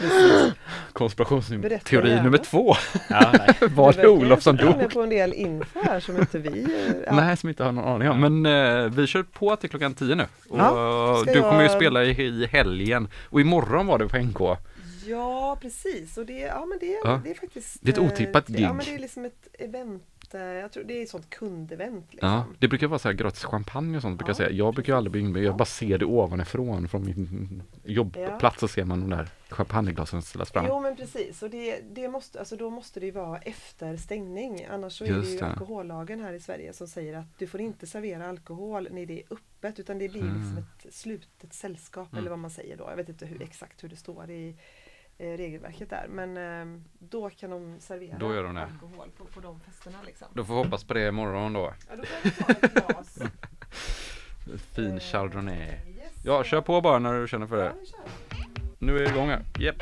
[0.92, 2.74] Konspirationsteori nummer två.
[3.10, 3.68] Ja, nej.
[3.74, 4.90] Var Du det Olof som dog?
[4.92, 6.66] på en del info här som inte vi...
[7.06, 7.14] Ja.
[7.14, 8.20] Nej, som inte har någon aning om.
[8.42, 8.46] Men
[8.86, 10.26] eh, vi kör på till klockan 10 nu.
[10.48, 13.08] Och Ja, du kommer ju spela i, i helgen.
[13.24, 14.58] Och imorgon var det på NK.
[15.06, 16.18] Ja, precis.
[16.18, 17.20] Och det, ja, men det, Ja.
[17.24, 17.76] det är faktiskt...
[17.80, 18.66] Det är ett eh, otippat Ja, gig.
[18.68, 20.02] men det är liksom ett event.
[20.34, 22.06] Eh, Jag tror det är ett sånt kundevent.
[22.12, 22.28] Liksom.
[22.28, 24.50] Ja, det brukar vara så här gratis champagne och sånt brukar jag Ja, säga.
[24.58, 25.46] Jag brukar aldrig bli inbjuden.
[25.46, 30.50] Jag bara ser det ovanifrån från min jobbplats så ser man de där champagneglasen ställas
[30.52, 30.64] fram.
[30.68, 34.66] Jo men precis, och det, det måste, alltså då måste det ju vara efter stängning.
[34.70, 35.46] Annars så är Just det ju det.
[35.46, 39.24] alkohollagen här i Sverige som säger att du får inte servera alkohol när det är
[39.30, 40.34] öppet utan det blir Mm.
[40.34, 42.84] liksom ett slutet sällskap eller vad man säger då.
[42.88, 44.54] Jag vet inte hur, exakt hur det står i
[45.18, 48.62] regelverket där men eh, då kan de servera Då gör de det.
[48.62, 50.28] alkohol på, på de festerna liksom.
[50.34, 51.72] Då får vi hoppas på det imorgon då.
[51.90, 53.18] Ja, då får vi ta ett glas.
[54.74, 55.56] Fin Eh, chardonnay.
[55.58, 55.78] Yes.
[56.24, 57.86] Ja, kör på bara när du känner för Ja, det.
[57.86, 58.00] kör.
[58.78, 59.42] Nu är det igång här.
[59.60, 59.76] Yep.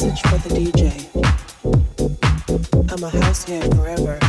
[0.00, 1.08] Message for the DJ.
[2.92, 4.27] I'm a househead forever,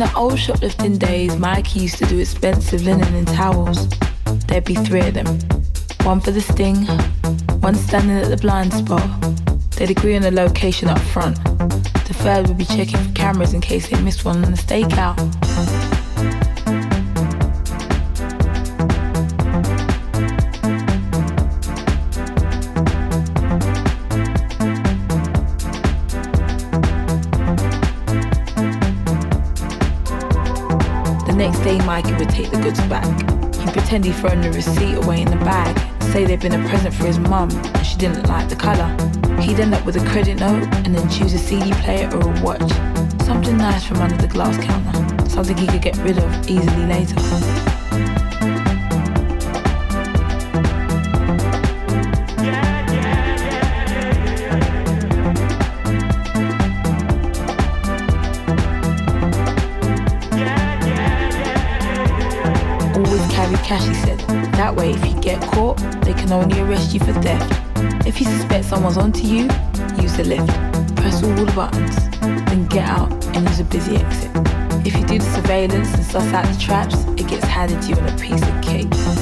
[0.00, 3.86] the old shoplifting days, Mikey used to do expensive linen and towels.
[4.46, 5.26] There'd be three of them.
[6.04, 6.86] One for the sting,
[7.60, 9.06] one standing at the blind spot.
[9.76, 11.36] They'd agree on the location up front.
[12.06, 15.39] The third would be checking for cameras in case they missed one on the stakeout.
[31.90, 33.04] Mikey would take the goods back.
[33.56, 35.76] He'd pretend he'd thrown the receipt away in the bag,
[36.12, 38.86] say they'd been a present for his mum and she didn't like the colour.
[39.40, 42.42] He'd end up with a credit note and then choose a CD player or a
[42.42, 42.70] watch.
[43.24, 47.69] Something nice from under the glass counter, something he could get rid of easily later.
[63.70, 64.18] Cash, said.
[64.54, 67.48] That way, if you get caught, they can only arrest you for theft.
[68.04, 69.42] If you suspect someone's onto you,
[70.02, 70.48] use the lift.
[70.96, 74.32] Press all the buttons, then get out and use a busy exit.
[74.84, 77.96] If you do the surveillance and suss out the traps, it gets handed to you
[77.96, 79.19] in a piece of cake.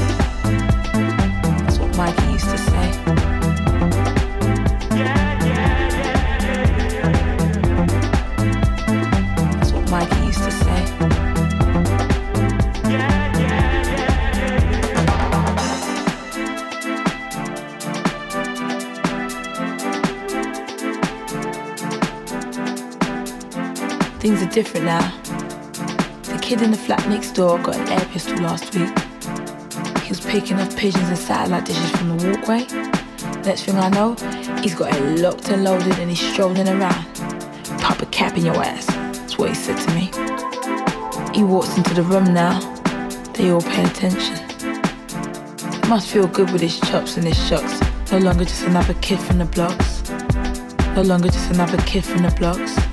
[24.64, 25.08] Different now.
[26.24, 28.90] The kid in the flat next door got an air pistol last week.
[30.02, 32.66] He was picking up pigeons and satellite dishes from the walkway.
[33.44, 34.16] Next thing I know,
[34.60, 37.04] he's got it locked and loaded and he's strolling around.
[37.78, 38.86] Pop a cap in your ass.
[38.86, 40.10] That's what he said to me.
[41.32, 42.58] He walks into the room now.
[43.34, 44.38] They all pay attention.
[45.88, 47.80] Must feel good with his chops and his shucks.
[48.10, 50.02] No longer just another kid from the blocks.
[50.96, 52.87] No longer just another kid from the blocks.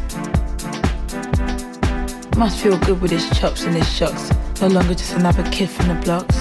[2.37, 4.29] Must feel good with his chops and his shucks.
[4.59, 6.35] No longer just another kid from the blocks.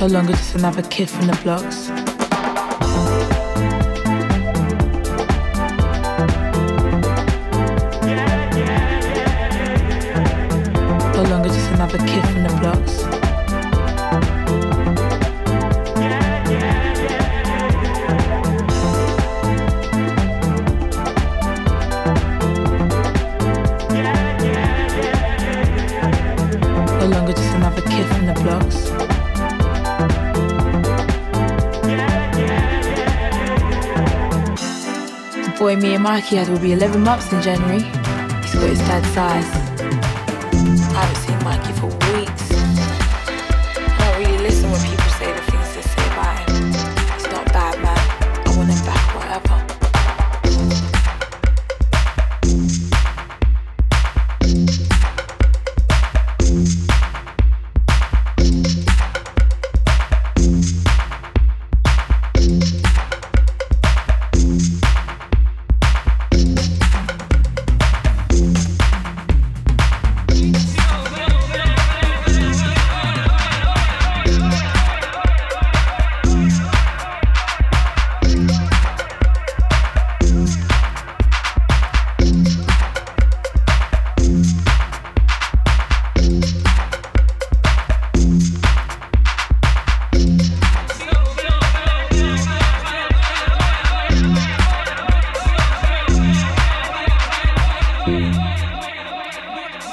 [0.00, 1.99] No longer just another kid from the blocks.
[35.80, 37.82] Me and Mikey had will be 11 months in January.
[38.42, 39.69] He's got his dad's size.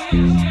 [0.10, 0.47] Thank